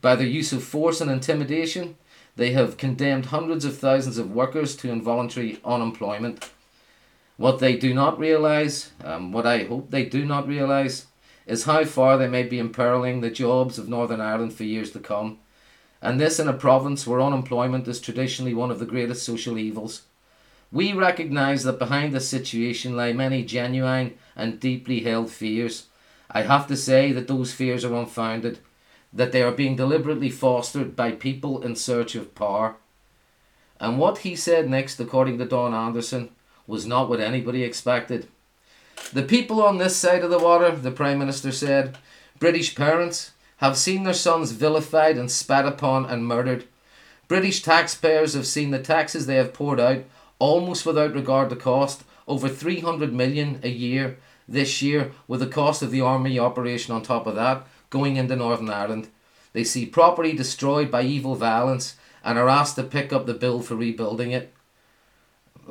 By 0.00 0.16
their 0.16 0.26
use 0.26 0.52
of 0.52 0.62
force 0.62 1.00
and 1.00 1.10
intimidation, 1.10 1.96
they 2.36 2.52
have 2.52 2.76
condemned 2.76 3.26
hundreds 3.26 3.64
of 3.64 3.78
thousands 3.78 4.18
of 4.18 4.30
workers 4.30 4.76
to 4.76 4.90
involuntary 4.90 5.58
unemployment. 5.64 6.50
What 7.38 7.58
they 7.58 7.76
do 7.76 7.92
not 7.92 8.18
realise, 8.18 8.92
um, 9.02 9.32
what 9.32 9.46
I 9.46 9.64
hope 9.64 9.90
they 9.90 10.04
do 10.04 10.24
not 10.24 10.46
realise, 10.46 11.06
is 11.46 11.64
how 11.64 11.84
far 11.84 12.18
they 12.18 12.28
may 12.28 12.42
be 12.42 12.58
imperiling 12.58 13.20
the 13.20 13.30
jobs 13.30 13.78
of 13.78 13.88
Northern 13.88 14.20
Ireland 14.20 14.52
for 14.52 14.64
years 14.64 14.90
to 14.92 14.98
come. 14.98 15.38
And 16.02 16.20
this 16.20 16.38
in 16.38 16.48
a 16.48 16.52
province 16.52 17.06
where 17.06 17.20
unemployment 17.20 17.88
is 17.88 18.00
traditionally 18.00 18.54
one 18.54 18.70
of 18.70 18.78
the 18.78 18.86
greatest 18.86 19.24
social 19.24 19.58
evils. 19.58 20.02
We 20.76 20.92
recognise 20.92 21.62
that 21.62 21.78
behind 21.78 22.12
this 22.12 22.28
situation 22.28 22.98
lie 22.98 23.14
many 23.14 23.42
genuine 23.42 24.12
and 24.36 24.60
deeply 24.60 25.00
held 25.00 25.30
fears. 25.30 25.86
I 26.30 26.42
have 26.42 26.66
to 26.66 26.76
say 26.76 27.12
that 27.12 27.28
those 27.28 27.50
fears 27.50 27.82
are 27.82 27.94
unfounded, 27.94 28.58
that 29.10 29.32
they 29.32 29.42
are 29.42 29.52
being 29.52 29.76
deliberately 29.76 30.28
fostered 30.28 30.94
by 30.94 31.12
people 31.12 31.62
in 31.62 31.76
search 31.76 32.14
of 32.14 32.34
power. 32.34 32.76
And 33.80 33.98
what 33.98 34.18
he 34.18 34.36
said 34.36 34.68
next, 34.68 35.00
according 35.00 35.38
to 35.38 35.46
Don 35.46 35.72
Anderson, 35.72 36.28
was 36.66 36.84
not 36.84 37.08
what 37.08 37.20
anybody 37.20 37.62
expected. 37.62 38.28
The 39.14 39.22
people 39.22 39.62
on 39.62 39.78
this 39.78 39.96
side 39.96 40.24
of 40.24 40.30
the 40.30 40.38
water, 40.38 40.70
the 40.72 40.90
Prime 40.90 41.18
Minister 41.18 41.52
said, 41.52 41.96
British 42.38 42.74
parents, 42.74 43.30
have 43.64 43.78
seen 43.78 44.04
their 44.04 44.12
sons 44.12 44.52
vilified 44.52 45.16
and 45.16 45.30
spat 45.30 45.64
upon 45.64 46.04
and 46.04 46.26
murdered. 46.26 46.66
British 47.28 47.62
taxpayers 47.62 48.34
have 48.34 48.46
seen 48.46 48.72
the 48.72 48.78
taxes 48.78 49.24
they 49.24 49.36
have 49.36 49.54
poured 49.54 49.80
out 49.80 50.04
almost 50.38 50.86
without 50.86 51.14
regard 51.14 51.50
to 51.50 51.56
cost, 51.56 52.04
over 52.28 52.48
300 52.48 53.12
million 53.12 53.60
a 53.62 53.68
year 53.68 54.18
this 54.48 54.82
year, 54.82 55.12
with 55.26 55.40
the 55.40 55.46
cost 55.46 55.82
of 55.82 55.90
the 55.90 56.00
army 56.00 56.38
operation 56.38 56.94
on 56.94 57.02
top 57.02 57.26
of 57.26 57.34
that, 57.34 57.66
going 57.90 58.16
into 58.16 58.36
Northern 58.36 58.70
Ireland. 58.70 59.08
They 59.52 59.64
see 59.64 59.86
property 59.86 60.32
destroyed 60.32 60.90
by 60.90 61.02
evil 61.02 61.34
violence 61.34 61.96
and 62.22 62.38
are 62.38 62.48
asked 62.48 62.76
to 62.76 62.82
pick 62.82 63.12
up 63.12 63.26
the 63.26 63.34
bill 63.34 63.60
for 63.60 63.74
rebuilding 63.74 64.32
it. 64.32 64.52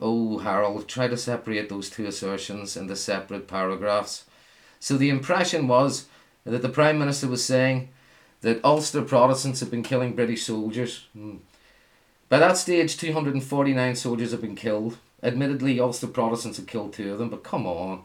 Oh, 0.01 0.39
Harold, 0.39 0.87
try 0.87 1.07
to 1.07 1.17
separate 1.17 1.69
those 1.69 1.89
two 1.89 2.05
assertions 2.05 2.75
into 2.75 2.95
separate 2.95 3.47
paragraphs. 3.47 4.25
So 4.79 4.97
the 4.97 5.09
impression 5.09 5.67
was 5.67 6.07
that 6.43 6.61
the 6.61 6.69
Prime 6.69 6.99
Minister 6.99 7.27
was 7.27 7.45
saying 7.45 7.89
that 8.41 8.63
Ulster 8.63 9.01
Protestants 9.01 9.59
have 9.61 9.71
been 9.71 9.83
killing 9.83 10.15
British 10.15 10.43
soldiers. 10.43 11.07
Hmm. 11.13 11.37
By 12.27 12.39
that 12.39 12.57
stage, 12.57 12.97
249 12.97 13.95
soldiers 13.95 14.31
have 14.31 14.41
been 14.41 14.55
killed. 14.55 14.97
Admittedly, 15.21 15.79
Ulster 15.79 16.07
Protestants 16.07 16.57
have 16.57 16.67
killed 16.67 16.93
two 16.93 17.13
of 17.13 17.19
them, 17.19 17.29
but 17.29 17.43
come 17.43 17.65
on. 17.65 18.03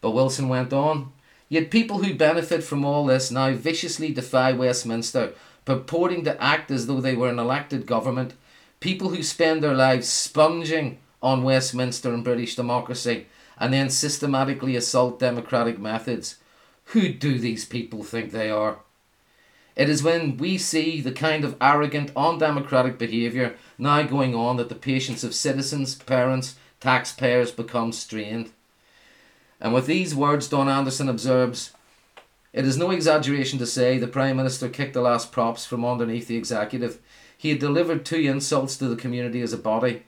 But 0.00 0.12
Wilson 0.12 0.48
went 0.48 0.72
on. 0.72 1.12
Yet 1.48 1.70
people 1.70 1.98
who 1.98 2.14
benefit 2.14 2.62
from 2.62 2.84
all 2.84 3.06
this 3.06 3.30
now 3.30 3.52
viciously 3.52 4.12
defy 4.12 4.52
Westminster, 4.52 5.32
purporting 5.64 6.24
to 6.24 6.42
act 6.42 6.70
as 6.70 6.86
though 6.86 7.00
they 7.00 7.16
were 7.16 7.30
an 7.30 7.38
elected 7.38 7.86
government. 7.86 8.34
People 8.80 9.08
who 9.10 9.22
spend 9.22 9.62
their 9.62 9.74
lives 9.74 10.08
sponging 10.08 10.98
on 11.22 11.42
Westminster 11.42 12.12
and 12.12 12.22
British 12.22 12.54
democracy 12.54 13.26
and 13.58 13.72
then 13.72 13.90
systematically 13.90 14.76
assault 14.76 15.18
democratic 15.18 15.78
methods. 15.78 16.36
Who 16.86 17.12
do 17.12 17.38
these 17.38 17.64
people 17.64 18.04
think 18.04 18.30
they 18.30 18.50
are? 18.50 18.78
It 19.78 19.88
is 19.88 20.02
when 20.02 20.36
we 20.38 20.58
see 20.58 21.00
the 21.00 21.12
kind 21.12 21.44
of 21.44 21.56
arrogant, 21.60 22.10
undemocratic 22.16 22.98
behaviour 22.98 23.54
now 23.78 24.02
going 24.02 24.34
on 24.34 24.56
that 24.56 24.68
the 24.68 24.74
patience 24.74 25.22
of 25.22 25.36
citizens, 25.36 25.94
parents, 25.94 26.56
taxpayers 26.80 27.52
becomes 27.52 27.96
strained. 27.96 28.50
And 29.60 29.72
with 29.72 29.86
these 29.86 30.16
words, 30.16 30.48
Don 30.48 30.68
Anderson 30.68 31.08
observes 31.08 31.72
It 32.52 32.64
is 32.64 32.76
no 32.76 32.90
exaggeration 32.90 33.60
to 33.60 33.66
say 33.66 33.98
the 33.98 34.08
Prime 34.08 34.36
Minister 34.36 34.68
kicked 34.68 34.94
the 34.94 35.00
last 35.00 35.30
props 35.30 35.64
from 35.64 35.84
underneath 35.84 36.26
the 36.26 36.36
executive. 36.36 36.98
He 37.36 37.50
had 37.50 37.60
delivered 37.60 38.04
two 38.04 38.16
insults 38.16 38.76
to 38.78 38.88
the 38.88 38.96
community 38.96 39.42
as 39.42 39.52
a 39.52 39.58
body. 39.58 40.02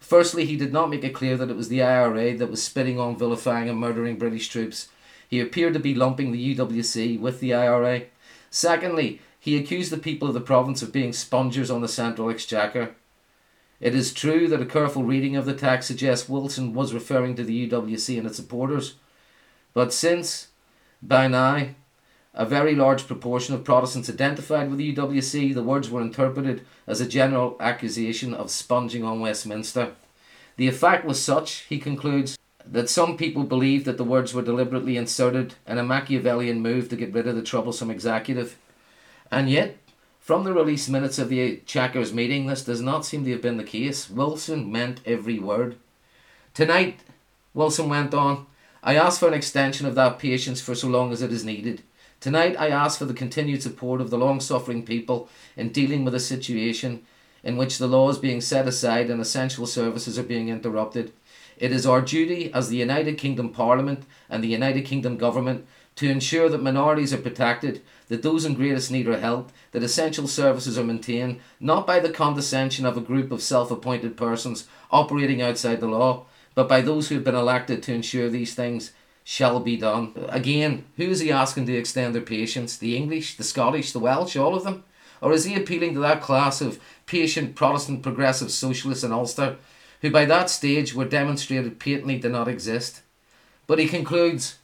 Firstly, 0.00 0.46
he 0.46 0.56
did 0.56 0.72
not 0.72 0.90
make 0.90 1.04
it 1.04 1.14
clear 1.14 1.36
that 1.36 1.50
it 1.50 1.56
was 1.56 1.68
the 1.68 1.80
IRA 1.80 2.36
that 2.36 2.50
was 2.50 2.60
spitting 2.60 2.98
on, 2.98 3.16
vilifying, 3.16 3.68
and 3.68 3.78
murdering 3.78 4.18
British 4.18 4.48
troops. 4.48 4.88
He 5.28 5.38
appeared 5.38 5.74
to 5.74 5.78
be 5.78 5.94
lumping 5.94 6.32
the 6.32 6.56
UWC 6.56 7.20
with 7.20 7.38
the 7.38 7.54
IRA. 7.54 8.06
Secondly, 8.52 9.18
he 9.40 9.56
accused 9.56 9.90
the 9.90 9.96
people 9.96 10.28
of 10.28 10.34
the 10.34 10.40
province 10.40 10.82
of 10.82 10.92
being 10.92 11.14
spongers 11.14 11.70
on 11.70 11.80
the 11.80 11.88
central 11.88 12.28
exchequer. 12.28 12.94
It 13.80 13.94
is 13.94 14.12
true 14.12 14.46
that 14.46 14.60
a 14.60 14.66
careful 14.66 15.02
reading 15.02 15.36
of 15.36 15.46
the 15.46 15.54
text 15.54 15.88
suggests 15.88 16.28
Wilson 16.28 16.74
was 16.74 16.92
referring 16.92 17.34
to 17.36 17.44
the 17.44 17.68
UWC 17.68 18.18
and 18.18 18.26
its 18.26 18.36
supporters, 18.36 18.96
but 19.72 19.92
since, 19.92 20.48
by 21.02 21.28
now, 21.28 21.68
a 22.34 22.44
very 22.44 22.74
large 22.74 23.06
proportion 23.06 23.54
of 23.54 23.64
Protestants 23.64 24.10
identified 24.10 24.68
with 24.68 24.78
the 24.78 24.94
UWC, 24.94 25.54
the 25.54 25.62
words 25.62 25.90
were 25.90 26.02
interpreted 26.02 26.64
as 26.86 27.00
a 27.00 27.08
general 27.08 27.56
accusation 27.58 28.34
of 28.34 28.50
sponging 28.50 29.02
on 29.02 29.20
Westminster. 29.20 29.92
The 30.56 30.68
effect 30.68 31.06
was 31.06 31.22
such, 31.22 31.64
he 31.68 31.78
concludes, 31.78 32.36
that 32.66 32.88
some 32.88 33.16
people 33.16 33.44
believe 33.44 33.84
that 33.84 33.96
the 33.96 34.04
words 34.04 34.32
were 34.32 34.42
deliberately 34.42 34.96
inserted 34.96 35.54
in 35.66 35.78
a 35.78 35.82
Machiavellian 35.82 36.60
move 36.60 36.88
to 36.88 36.96
get 36.96 37.12
rid 37.12 37.26
of 37.26 37.36
the 37.36 37.42
troublesome 37.42 37.90
executive. 37.90 38.56
And 39.30 39.48
yet, 39.50 39.78
from 40.20 40.44
the 40.44 40.52
release 40.52 40.88
minutes 40.88 41.18
of 41.18 41.28
the 41.28 41.62
Chequers 41.66 42.12
meeting, 42.12 42.46
this 42.46 42.64
does 42.64 42.80
not 42.80 43.04
seem 43.04 43.24
to 43.24 43.32
have 43.32 43.42
been 43.42 43.56
the 43.56 43.64
case. 43.64 44.08
Wilson 44.08 44.70
meant 44.70 45.00
every 45.04 45.38
word. 45.38 45.76
Tonight, 46.54 47.00
Wilson 47.54 47.88
went 47.88 48.14
on, 48.14 48.46
I 48.82 48.94
ask 48.94 49.20
for 49.20 49.28
an 49.28 49.34
extension 49.34 49.86
of 49.86 49.94
that 49.94 50.18
patience 50.18 50.60
for 50.60 50.74
so 50.74 50.88
long 50.88 51.12
as 51.12 51.22
it 51.22 51.32
is 51.32 51.44
needed. 51.44 51.82
Tonight, 52.20 52.54
I 52.58 52.68
ask 52.68 52.98
for 52.98 53.04
the 53.04 53.14
continued 53.14 53.62
support 53.62 54.00
of 54.00 54.10
the 54.10 54.18
long 54.18 54.40
suffering 54.40 54.84
people 54.84 55.28
in 55.56 55.70
dealing 55.70 56.04
with 56.04 56.14
a 56.14 56.20
situation 56.20 57.04
in 57.42 57.56
which 57.56 57.78
the 57.78 57.88
law 57.88 58.08
is 58.08 58.18
being 58.18 58.40
set 58.40 58.68
aside 58.68 59.10
and 59.10 59.20
essential 59.20 59.66
services 59.66 60.18
are 60.18 60.22
being 60.22 60.48
interrupted. 60.48 61.12
It 61.56 61.72
is 61.72 61.86
our 61.86 62.00
duty 62.00 62.52
as 62.52 62.68
the 62.68 62.76
United 62.76 63.18
Kingdom 63.18 63.50
Parliament 63.50 64.04
and 64.28 64.42
the 64.42 64.48
United 64.48 64.82
Kingdom 64.82 65.16
Government 65.16 65.66
to 65.96 66.08
ensure 66.08 66.48
that 66.48 66.62
minorities 66.62 67.12
are 67.12 67.18
protected, 67.18 67.82
that 68.08 68.22
those 68.22 68.44
in 68.44 68.54
greatest 68.54 68.90
need 68.90 69.06
are 69.06 69.20
helped, 69.20 69.52
that 69.72 69.82
essential 69.82 70.26
services 70.26 70.78
are 70.78 70.84
maintained, 70.84 71.40
not 71.60 71.86
by 71.86 72.00
the 72.00 72.10
condescension 72.10 72.86
of 72.86 72.96
a 72.96 73.02
group 73.02 73.30
of 73.30 73.42
self 73.42 73.70
appointed 73.70 74.16
persons 74.16 74.66
operating 74.90 75.42
outside 75.42 75.80
the 75.80 75.86
law, 75.86 76.24
but 76.54 76.68
by 76.68 76.80
those 76.80 77.08
who 77.08 77.16
have 77.16 77.24
been 77.24 77.34
elected 77.34 77.82
to 77.82 77.94
ensure 77.94 78.28
these 78.28 78.54
things 78.54 78.92
shall 79.24 79.60
be 79.60 79.76
done. 79.76 80.12
Again, 80.28 80.84
who 80.96 81.04
is 81.04 81.20
he 81.20 81.30
asking 81.30 81.66
to 81.66 81.76
extend 81.76 82.14
their 82.14 82.22
patience? 82.22 82.76
The 82.76 82.96
English, 82.96 83.36
the 83.36 83.44
Scottish, 83.44 83.92
the 83.92 84.00
Welsh, 84.00 84.36
all 84.36 84.54
of 84.54 84.64
them? 84.64 84.84
Or 85.20 85.32
is 85.32 85.44
he 85.44 85.54
appealing 85.54 85.94
to 85.94 86.00
that 86.00 86.20
class 86.20 86.60
of 86.60 86.80
patient 87.06 87.54
Protestant 87.54 88.02
progressive 88.02 88.50
socialists 88.50 89.04
in 89.04 89.12
Ulster 89.12 89.56
who 90.02 90.10
by 90.10 90.24
that 90.26 90.50
stage 90.50 90.94
were 90.94 91.04
demonstrated 91.04 91.80
patently 91.80 92.18
did 92.18 92.32
not 92.32 92.48
exist? 92.48 93.02
But 93.66 93.78
he 93.78 93.88
concludes 93.88 94.58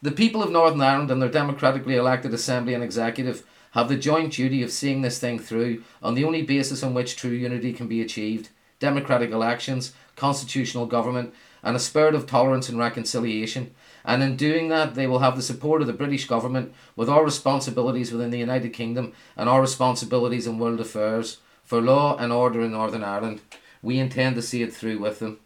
the 0.00 0.10
people 0.10 0.42
of 0.42 0.50
Northern 0.50 0.80
Ireland 0.80 1.10
and 1.10 1.20
their 1.20 1.28
democratically 1.28 1.96
elected 1.96 2.32
Assembly 2.32 2.74
and 2.74 2.82
Executive 2.82 3.44
have 3.72 3.88
the 3.88 3.96
joint 3.96 4.32
duty 4.32 4.62
of 4.62 4.70
seeing 4.70 5.02
this 5.02 5.18
thing 5.18 5.38
through 5.38 5.82
on 6.02 6.14
the 6.14 6.24
only 6.24 6.42
basis 6.42 6.82
on 6.82 6.94
which 6.94 7.16
true 7.16 7.30
unity 7.30 7.72
can 7.72 7.88
be 7.88 8.00
achieved 8.00 8.48
democratic 8.80 9.30
elections, 9.30 9.92
constitutional 10.14 10.84
government, 10.84 11.32
and 11.62 11.74
a 11.74 11.80
spirit 11.80 12.14
of 12.14 12.26
tolerance 12.26 12.68
and 12.68 12.78
reconciliation. 12.78 13.74
And 14.04 14.22
in 14.22 14.36
doing 14.36 14.68
that, 14.68 14.94
they 14.94 15.06
will 15.06 15.20
have 15.20 15.36
the 15.36 15.42
support 15.42 15.80
of 15.80 15.86
the 15.86 15.94
British 15.94 16.26
government 16.26 16.74
with 16.94 17.08
our 17.08 17.24
responsibilities 17.24 18.12
within 18.12 18.30
the 18.30 18.38
United 18.38 18.74
Kingdom 18.74 19.12
and 19.36 19.48
our 19.48 19.62
responsibilities 19.62 20.46
in 20.46 20.58
world 20.58 20.80
affairs 20.80 21.38
for 21.64 21.80
law 21.80 22.16
and 22.18 22.30
order 22.30 22.60
in 22.60 22.72
Northern 22.72 23.02
Ireland. 23.02 23.40
We 23.84 23.98
intend 23.98 24.34
to 24.36 24.42
see 24.42 24.62
it 24.62 24.72
through 24.72 24.98
with 24.98 25.18
them. 25.18 25.38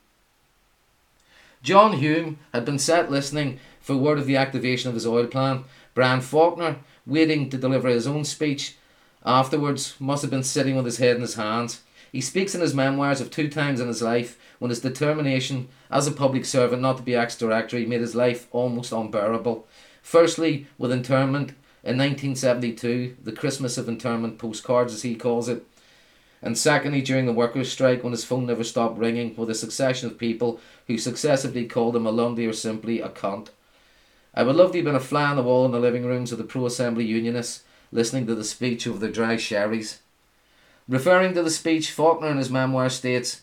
John 1.61 1.94
Hume 1.94 2.38
had 2.55 2.64
been 2.64 2.79
set 2.79 3.11
listening 3.11 3.59
for 3.81 3.96
word 3.96 4.18
of 4.18 4.27
the 4.27 4.37
activation 4.37 4.88
of 4.88 4.94
his 4.94 5.07
oil 5.07 5.27
plan. 5.27 5.64
Brian 5.92 6.20
Faulkner, 6.20 6.77
waiting 7.05 7.51
to 7.51 7.59
deliver 7.59 7.88
his 7.88 8.07
own 8.07 8.24
speech, 8.24 8.77
afterwards 9.27 9.96
must 9.98 10.22
have 10.22 10.31
been 10.31 10.44
sitting 10.44 10.77
with 10.77 10.85
his 10.85 10.98
head 10.98 11.16
in 11.16 11.22
his 11.22 11.35
hands. 11.35 11.83
He 12.12 12.20
speaks 12.20 12.55
in 12.55 12.61
his 12.61 12.74
memoirs 12.74 13.20
of 13.20 13.31
two 13.31 13.48
times 13.48 13.81
in 13.81 13.88
his 13.88 14.01
life 14.01 14.38
when 14.61 14.70
his 14.70 14.81
determination 14.81 15.68
as 15.90 16.07
a 16.07 16.12
public 16.12 16.44
servant 16.44 16.81
not 16.81 16.98
to 16.98 17.03
be 17.03 17.16
ex 17.16 17.37
directory 17.37 17.87
made 17.87 18.01
his 18.01 18.14
life 18.14 18.46
almost 18.53 18.92
unbearable. 18.92 19.66
Firstly, 20.01 20.68
with 20.79 20.92
internment 20.92 21.51
in 21.83 21.98
1972, 21.98 23.16
the 23.22 23.33
Christmas 23.33 23.77
of 23.77 23.88
internment 23.88 24.38
postcards, 24.38 24.94
as 24.94 25.03
he 25.03 25.16
calls 25.16 25.48
it, 25.48 25.66
and 26.42 26.57
secondly, 26.57 27.03
during 27.03 27.27
the 27.27 27.33
workers' 27.33 27.72
strike, 27.72 28.03
when 28.03 28.12
his 28.12 28.24
phone 28.24 28.46
never 28.46 28.64
stopped 28.64 28.98
ringing 28.98 29.35
with 29.37 29.51
a 29.51 29.55
succession 29.55 30.09
of 30.09 30.18
people 30.18 30.61
who 30.87 30.98
successively 30.98 31.66
called 31.66 31.96
him 31.96 32.07
a 32.07 32.11
Lundy 32.11 32.46
or 32.46 32.53
simply 32.53 33.01
a 33.01 33.09
cunt. 33.09 33.48
I 34.35 34.44
would 34.44 34.57
love 34.57 34.72
to 34.72 34.79
have 34.79 34.85
been 34.85 34.94
a 34.94 35.01
fly 35.01 35.24
on 35.24 35.37
the 35.37 35.42
wall 35.42 35.66
in 35.66 35.72
the 35.72 35.81
living 35.81 36.05
rooms 36.05 36.31
of 36.31 36.38
the 36.38 36.44
pro 36.44 36.66
assembly 36.66 37.05
unionists, 37.05 37.64
listening 37.90 38.27
to 38.27 38.35
the 38.35 38.44
speech 38.44 38.87
over 38.87 38.98
their 38.98 39.11
dry 39.11 39.37
sherries. 39.37 40.01
Referring 40.88 41.35
to 41.35 41.42
the 41.42 41.51
speech, 41.51 41.90
Faulkner 41.90 42.29
in 42.29 42.38
his 42.38 42.51
memoir 42.51 42.88
states, 42.88 43.42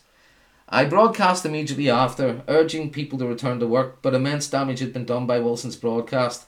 I 0.68 0.84
broadcast 0.84 1.46
immediately 1.46 1.88
after, 1.88 2.42
urging 2.48 2.90
people 2.90 3.18
to 3.18 3.26
return 3.26 3.60
to 3.60 3.68
work, 3.68 4.02
but 4.02 4.14
immense 4.14 4.48
damage 4.48 4.80
had 4.80 4.92
been 4.92 5.04
done 5.04 5.26
by 5.26 5.38
Wilson's 5.38 5.76
broadcast, 5.76 6.46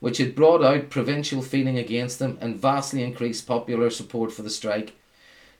which 0.00 0.18
had 0.18 0.34
brought 0.34 0.64
out 0.64 0.88
provincial 0.88 1.42
feeling 1.42 1.76
against 1.76 2.18
them 2.18 2.38
and 2.40 2.56
vastly 2.56 3.02
increased 3.02 3.46
popular 3.46 3.90
support 3.90 4.32
for 4.32 4.42
the 4.42 4.48
strike. 4.48 4.94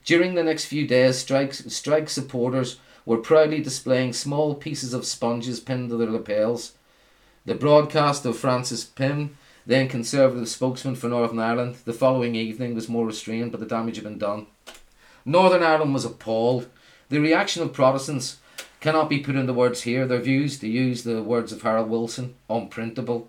During 0.05 0.35
the 0.35 0.43
next 0.43 0.65
few 0.65 0.87
days, 0.87 1.17
strike, 1.17 1.53
strike 1.53 2.09
supporters 2.09 2.79
were 3.05 3.17
proudly 3.17 3.61
displaying 3.61 4.13
small 4.13 4.55
pieces 4.55 4.93
of 4.93 5.05
sponges 5.05 5.59
pinned 5.59 5.89
to 5.89 5.97
their 5.97 6.09
lapels. 6.09 6.73
The 7.45 7.55
broadcast 7.55 8.25
of 8.25 8.37
Francis 8.37 8.83
Pym, 8.83 9.37
then 9.65 9.87
Conservative 9.87 10.47
spokesman 10.47 10.95
for 10.95 11.07
Northern 11.07 11.39
Ireland, 11.39 11.77
the 11.85 11.93
following 11.93 12.35
evening 12.35 12.75
was 12.75 12.89
more 12.89 13.05
restrained, 13.05 13.51
but 13.51 13.59
the 13.59 13.65
damage 13.65 13.95
had 13.95 14.03
been 14.03 14.17
done. 14.17 14.47
Northern 15.25 15.63
Ireland 15.63 15.93
was 15.93 16.05
appalled. 16.05 16.67
The 17.09 17.19
reaction 17.19 17.61
of 17.61 17.73
Protestants 17.73 18.37
cannot 18.79 19.09
be 19.09 19.19
put 19.19 19.35
into 19.35 19.53
words 19.53 19.81
here. 19.81 20.07
Their 20.07 20.21
views, 20.21 20.59
to 20.59 20.67
use 20.67 21.03
the 21.03 21.21
words 21.21 21.51
of 21.51 21.61
Harold 21.61 21.89
Wilson, 21.89 22.35
unprintable. 22.49 23.27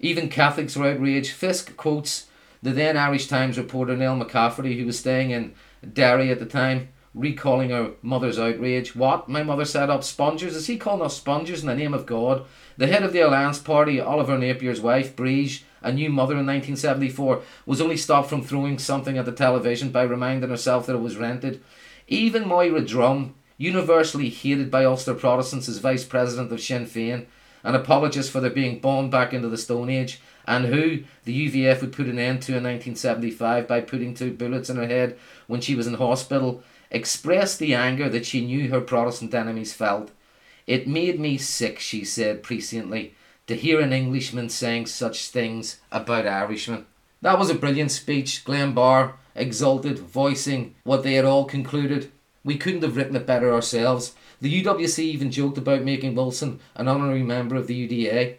Even 0.00 0.28
Catholics 0.28 0.76
were 0.76 0.86
outraged. 0.86 1.32
Fisk 1.32 1.76
quotes 1.76 2.26
the 2.62 2.70
then 2.70 2.96
Irish 2.96 3.26
Times 3.26 3.58
reporter 3.58 3.96
Nell 3.96 4.16
McCafferty, 4.16 4.78
who 4.78 4.86
was 4.86 4.98
staying 4.98 5.30
in 5.30 5.54
Derry 5.90 6.30
at 6.30 6.38
the 6.38 6.46
time 6.46 6.88
recalling 7.14 7.70
her 7.70 7.92
mother's 8.00 8.38
outrage. 8.38 8.96
What? 8.96 9.28
My 9.28 9.42
mother 9.42 9.64
set 9.64 9.90
up 9.90 10.02
spongers? 10.02 10.56
Is 10.56 10.66
he 10.66 10.78
calling 10.78 11.02
us 11.02 11.16
spongers 11.16 11.60
in 11.60 11.66
the 11.66 11.74
name 11.74 11.92
of 11.92 12.06
God? 12.06 12.44
The 12.78 12.86
head 12.86 13.02
of 13.02 13.12
the 13.12 13.20
Alliance 13.20 13.58
Party, 13.58 14.00
Oliver 14.00 14.38
Napier's 14.38 14.80
wife, 14.80 15.14
Briege, 15.14 15.62
a 15.82 15.92
new 15.92 16.08
mother 16.08 16.34
in 16.34 16.46
1974, 16.46 17.42
was 17.66 17.80
only 17.80 17.96
stopped 17.96 18.30
from 18.30 18.42
throwing 18.42 18.78
something 18.78 19.18
at 19.18 19.26
the 19.26 19.32
television 19.32 19.90
by 19.90 20.02
reminding 20.02 20.48
herself 20.48 20.86
that 20.86 20.94
it 20.94 21.02
was 21.02 21.16
rented. 21.16 21.62
Even 22.08 22.44
Máire 22.44 22.86
Drumm, 22.86 23.34
universally 23.58 24.30
hated 24.30 24.70
by 24.70 24.84
Ulster 24.84 25.14
Protestants 25.14 25.68
as 25.68 25.78
vice 25.78 26.04
president 26.04 26.50
of 26.50 26.60
Sinn 26.60 26.86
Féin, 26.86 27.26
an 27.62 27.74
apologist 27.74 28.30
for 28.30 28.40
their 28.40 28.50
being 28.50 28.80
born 28.80 29.10
back 29.10 29.32
into 29.32 29.48
the 29.48 29.58
Stone 29.58 29.90
Age, 29.90 30.20
and 30.46 30.66
who 30.66 31.04
the 31.24 31.48
UVF 31.48 31.80
would 31.80 31.92
put 31.92 32.06
an 32.06 32.18
end 32.18 32.42
to 32.42 32.52
in 32.52 32.64
1975 32.64 33.66
by 33.68 33.80
putting 33.80 34.14
two 34.14 34.32
bullets 34.32 34.70
in 34.70 34.76
her 34.76 34.86
head 34.86 35.18
when 35.46 35.60
she 35.60 35.74
was 35.74 35.86
in 35.86 35.94
hospital, 35.94 36.62
expressed 36.90 37.58
the 37.58 37.74
anger 37.74 38.08
that 38.08 38.26
she 38.26 38.44
knew 38.44 38.68
her 38.68 38.80
Protestant 38.80 39.34
enemies 39.34 39.72
felt. 39.72 40.10
It 40.66 40.86
made 40.86 41.18
me 41.18 41.38
sick, 41.38 41.78
she 41.78 42.04
said 42.04 42.42
presciently, 42.42 43.12
to 43.46 43.56
hear 43.56 43.80
an 43.80 43.92
Englishman 43.92 44.48
saying 44.48 44.86
such 44.86 45.28
things 45.28 45.80
about 45.90 46.26
Irishmen. 46.26 46.86
That 47.20 47.38
was 47.38 47.50
a 47.50 47.54
brilliant 47.54 47.90
speech, 47.90 48.44
Glen 48.44 48.72
Barr 48.72 49.16
exulted, 49.34 49.98
voicing 49.98 50.74
what 50.84 51.02
they 51.02 51.14
had 51.14 51.24
all 51.24 51.44
concluded. 51.44 52.10
We 52.44 52.56
couldn't 52.56 52.82
have 52.82 52.96
written 52.96 53.16
it 53.16 53.26
better 53.26 53.52
ourselves. 53.52 54.14
The 54.40 54.62
UWC 54.62 54.98
even 54.98 55.30
joked 55.30 55.58
about 55.58 55.82
making 55.82 56.14
Wilson 56.14 56.60
an 56.74 56.88
honorary 56.88 57.22
member 57.22 57.56
of 57.56 57.66
the 57.66 57.88
UDA. 57.88 58.36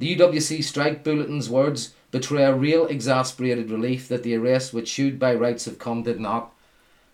The 0.00 0.16
UWC 0.16 0.64
strike 0.64 1.04
bulletin's 1.04 1.50
words 1.50 1.92
betray 2.10 2.44
a 2.44 2.54
real 2.54 2.86
exasperated 2.86 3.70
relief 3.70 4.08
that 4.08 4.22
the 4.22 4.34
arrest 4.34 4.72
which 4.72 4.88
should 4.88 5.18
by 5.18 5.34
rights 5.34 5.66
have 5.66 5.78
come 5.78 6.02
did 6.02 6.18
not. 6.18 6.54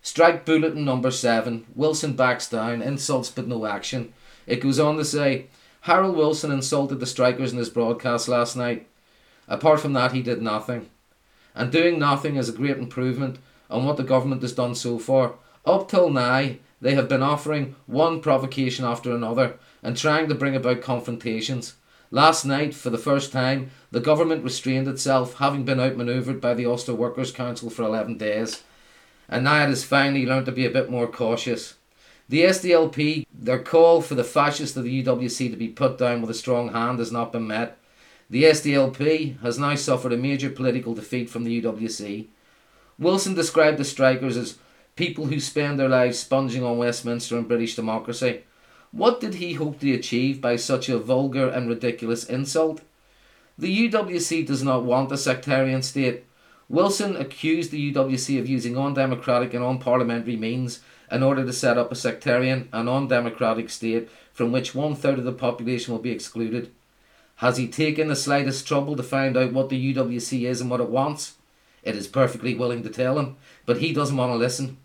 Strike 0.01 0.45
bulletin 0.45 0.85
number 0.85 1.11
seven. 1.11 1.65
Wilson 1.75 2.13
backs 2.13 2.49
down, 2.49 2.81
insults 2.81 3.29
but 3.29 3.45
no 3.45 3.65
action. 3.65 4.13
It 4.45 4.61
goes 4.61 4.79
on 4.79 4.95
to 4.95 5.03
say 5.03 5.47
Harold 5.81 6.15
Wilson 6.15 6.49
insulted 6.49 7.01
the 7.01 7.05
strikers 7.05 7.51
in 7.51 7.57
his 7.57 7.69
broadcast 7.69 8.29
last 8.29 8.55
night. 8.55 8.87
Apart 9.49 9.81
from 9.81 9.91
that, 9.91 10.13
he 10.13 10.21
did 10.21 10.41
nothing. 10.41 10.89
And 11.53 11.73
doing 11.73 11.99
nothing 11.99 12.37
is 12.37 12.47
a 12.47 12.53
great 12.53 12.77
improvement 12.77 13.39
on 13.69 13.83
what 13.83 13.97
the 13.97 14.03
government 14.03 14.43
has 14.43 14.53
done 14.53 14.75
so 14.75 14.97
far. 14.97 15.33
Up 15.65 15.89
till 15.89 16.09
now, 16.09 16.51
they 16.79 16.95
have 16.95 17.09
been 17.09 17.21
offering 17.21 17.75
one 17.85 18.21
provocation 18.21 18.85
after 18.85 19.11
another 19.11 19.59
and 19.83 19.97
trying 19.97 20.29
to 20.29 20.35
bring 20.35 20.55
about 20.55 20.81
confrontations. 20.81 21.73
Last 22.09 22.45
night, 22.45 22.73
for 22.73 22.89
the 22.89 22.97
first 22.97 23.31
time, 23.31 23.71
the 23.91 23.99
government 23.99 24.43
restrained 24.43 24.87
itself, 24.87 25.35
having 25.35 25.65
been 25.65 25.79
outmanoeuvred 25.79 26.39
by 26.39 26.53
the 26.53 26.65
Ulster 26.65 26.93
Workers' 26.93 27.31
Council 27.31 27.69
for 27.69 27.83
11 27.83 28.17
days 28.17 28.63
and 29.29 29.43
now 29.43 29.63
it 29.63 29.69
has 29.69 29.83
finally 29.83 30.25
learned 30.25 30.45
to 30.45 30.51
be 30.51 30.65
a 30.65 30.71
bit 30.71 30.89
more 30.89 31.07
cautious. 31.07 31.75
The 32.29 32.43
SDLP, 32.43 33.25
their 33.33 33.59
call 33.59 34.01
for 34.01 34.15
the 34.15 34.23
fascists 34.23 34.75
of 34.77 34.83
the 34.83 35.03
UWC 35.03 35.49
to 35.49 35.57
be 35.57 35.69
put 35.69 35.97
down 35.97 36.21
with 36.21 36.29
a 36.29 36.33
strong 36.33 36.69
hand 36.69 36.99
has 36.99 37.11
not 37.11 37.31
been 37.31 37.47
met. 37.47 37.77
The 38.29 38.43
SDLP 38.43 39.39
has 39.41 39.57
now 39.57 39.75
suffered 39.75 40.11
a 40.11 40.17
major 40.17 40.49
political 40.49 40.93
defeat 40.93 41.29
from 41.29 41.45
the 41.45 41.61
UWC. 41.61 42.27
Wilson 42.99 43.33
described 43.33 43.77
the 43.77 43.85
strikers 43.85 44.35
as 44.35 44.57
people 44.95 45.27
who 45.27 45.39
spend 45.39 45.79
their 45.79 45.87
lives 45.87 46.19
sponging 46.19 46.63
on 46.63 46.77
Westminster 46.77 47.37
and 47.37 47.47
British 47.47 47.75
democracy. 47.75 48.43
What 48.97 49.19
did 49.19 49.35
he 49.35 49.53
hope 49.53 49.79
to 49.81 49.93
achieve 49.93 50.41
by 50.41 50.55
such 50.55 50.89
a 50.89 50.97
vulgar 50.97 51.47
and 51.47 51.69
ridiculous 51.69 52.23
insult? 52.23 52.81
The 53.55 53.87
UWC 53.87 54.47
does 54.47 54.63
not 54.63 54.85
want 54.85 55.11
a 55.11 55.19
sectarian 55.19 55.83
state. 55.83 56.23
Wilson 56.67 57.15
accused 57.15 57.69
the 57.69 57.93
UWC 57.93 58.39
of 58.39 58.49
using 58.49 58.75
undemocratic 58.75 59.53
and 59.53 59.63
unparliamentary 59.63 60.35
means 60.35 60.79
in 61.11 61.21
order 61.21 61.45
to 61.45 61.53
set 61.53 61.77
up 61.77 61.91
a 61.91 61.95
sectarian 61.95 62.69
and 62.73 62.89
undemocratic 62.89 63.69
state 63.69 64.09
from 64.33 64.51
which 64.51 64.73
one 64.73 64.95
third 64.95 65.19
of 65.19 65.25
the 65.25 65.31
population 65.31 65.93
will 65.93 66.01
be 66.01 66.09
excluded. 66.09 66.71
Has 67.35 67.57
he 67.57 67.67
taken 67.67 68.07
the 68.07 68.15
slightest 68.15 68.67
trouble 68.67 68.95
to 68.95 69.03
find 69.03 69.37
out 69.37 69.53
what 69.53 69.69
the 69.69 69.93
UWC 69.93 70.49
is 70.49 70.59
and 70.59 70.71
what 70.71 70.81
it 70.81 70.89
wants? 70.89 71.35
It 71.83 71.95
is 71.95 72.07
perfectly 72.07 72.55
willing 72.55 72.81
to 72.81 72.89
tell 72.89 73.19
him, 73.19 73.35
but 73.67 73.77
he 73.77 73.93
doesn't 73.93 74.17
want 74.17 74.31
to 74.31 74.37
listen. 74.37 74.77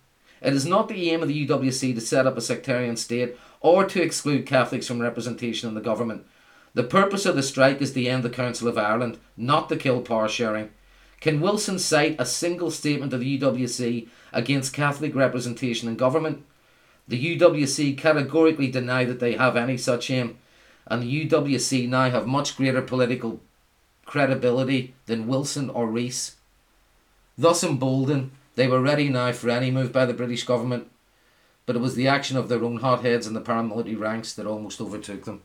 It 0.42 0.52
is 0.52 0.66
not 0.66 0.88
the 0.88 1.10
aim 1.10 1.22
of 1.22 1.28
the 1.28 1.46
UWC 1.46 1.94
to 1.94 2.00
set 2.00 2.26
up 2.26 2.36
a 2.36 2.40
sectarian 2.40 2.96
state 2.96 3.36
or 3.62 3.84
to 3.86 4.02
exclude 4.02 4.44
Catholics 4.44 4.86
from 4.86 5.00
representation 5.00 5.68
in 5.68 5.74
the 5.74 5.80
government. 5.80 6.26
The 6.74 6.82
purpose 6.82 7.24
of 7.24 7.36
the 7.36 7.42
strike 7.42 7.80
is 7.80 7.92
to 7.92 8.06
end 8.06 8.22
the 8.22 8.30
Council 8.30 8.68
of 8.68 8.76
Ireland, 8.76 9.18
not 9.36 9.68
to 9.68 9.76
kill 9.76 10.02
power 10.02 10.28
sharing. 10.28 10.70
Can 11.20 11.40
Wilson 11.40 11.78
cite 11.78 12.16
a 12.18 12.26
single 12.26 12.70
statement 12.70 13.12
of 13.12 13.20
the 13.20 13.38
UWC 13.38 14.08
against 14.32 14.72
Catholic 14.72 15.14
representation 15.14 15.88
in 15.88 15.96
government? 15.96 16.44
The 17.06 17.38
UWC 17.38 17.96
categorically 17.96 18.68
deny 18.68 19.04
that 19.04 19.20
they 19.20 19.34
have 19.34 19.56
any 19.56 19.76
such 19.76 20.10
aim, 20.10 20.38
and 20.86 21.02
the 21.02 21.28
UWC 21.28 21.88
now 21.88 22.10
have 22.10 22.26
much 22.26 22.56
greater 22.56 22.82
political 22.82 23.40
credibility 24.04 24.94
than 25.06 25.28
Wilson 25.28 25.70
or 25.70 25.86
Rees. 25.86 26.36
Thus 27.38 27.62
emboldened, 27.62 28.32
they 28.56 28.66
were 28.66 28.80
ready 28.80 29.08
now 29.08 29.32
for 29.32 29.50
any 29.50 29.70
move 29.70 29.92
by 29.92 30.06
the 30.06 30.14
British 30.14 30.44
government, 30.44 30.90
but 31.66 31.76
it 31.76 31.80
was 31.80 31.94
the 31.94 32.08
action 32.08 32.36
of 32.36 32.48
their 32.48 32.62
own 32.62 32.78
hotheads 32.78 33.26
in 33.26 33.34
the 33.34 33.40
paramilitary 33.40 33.98
ranks 33.98 34.32
that 34.34 34.46
almost 34.46 34.80
overtook 34.80 35.24
them. 35.24 35.42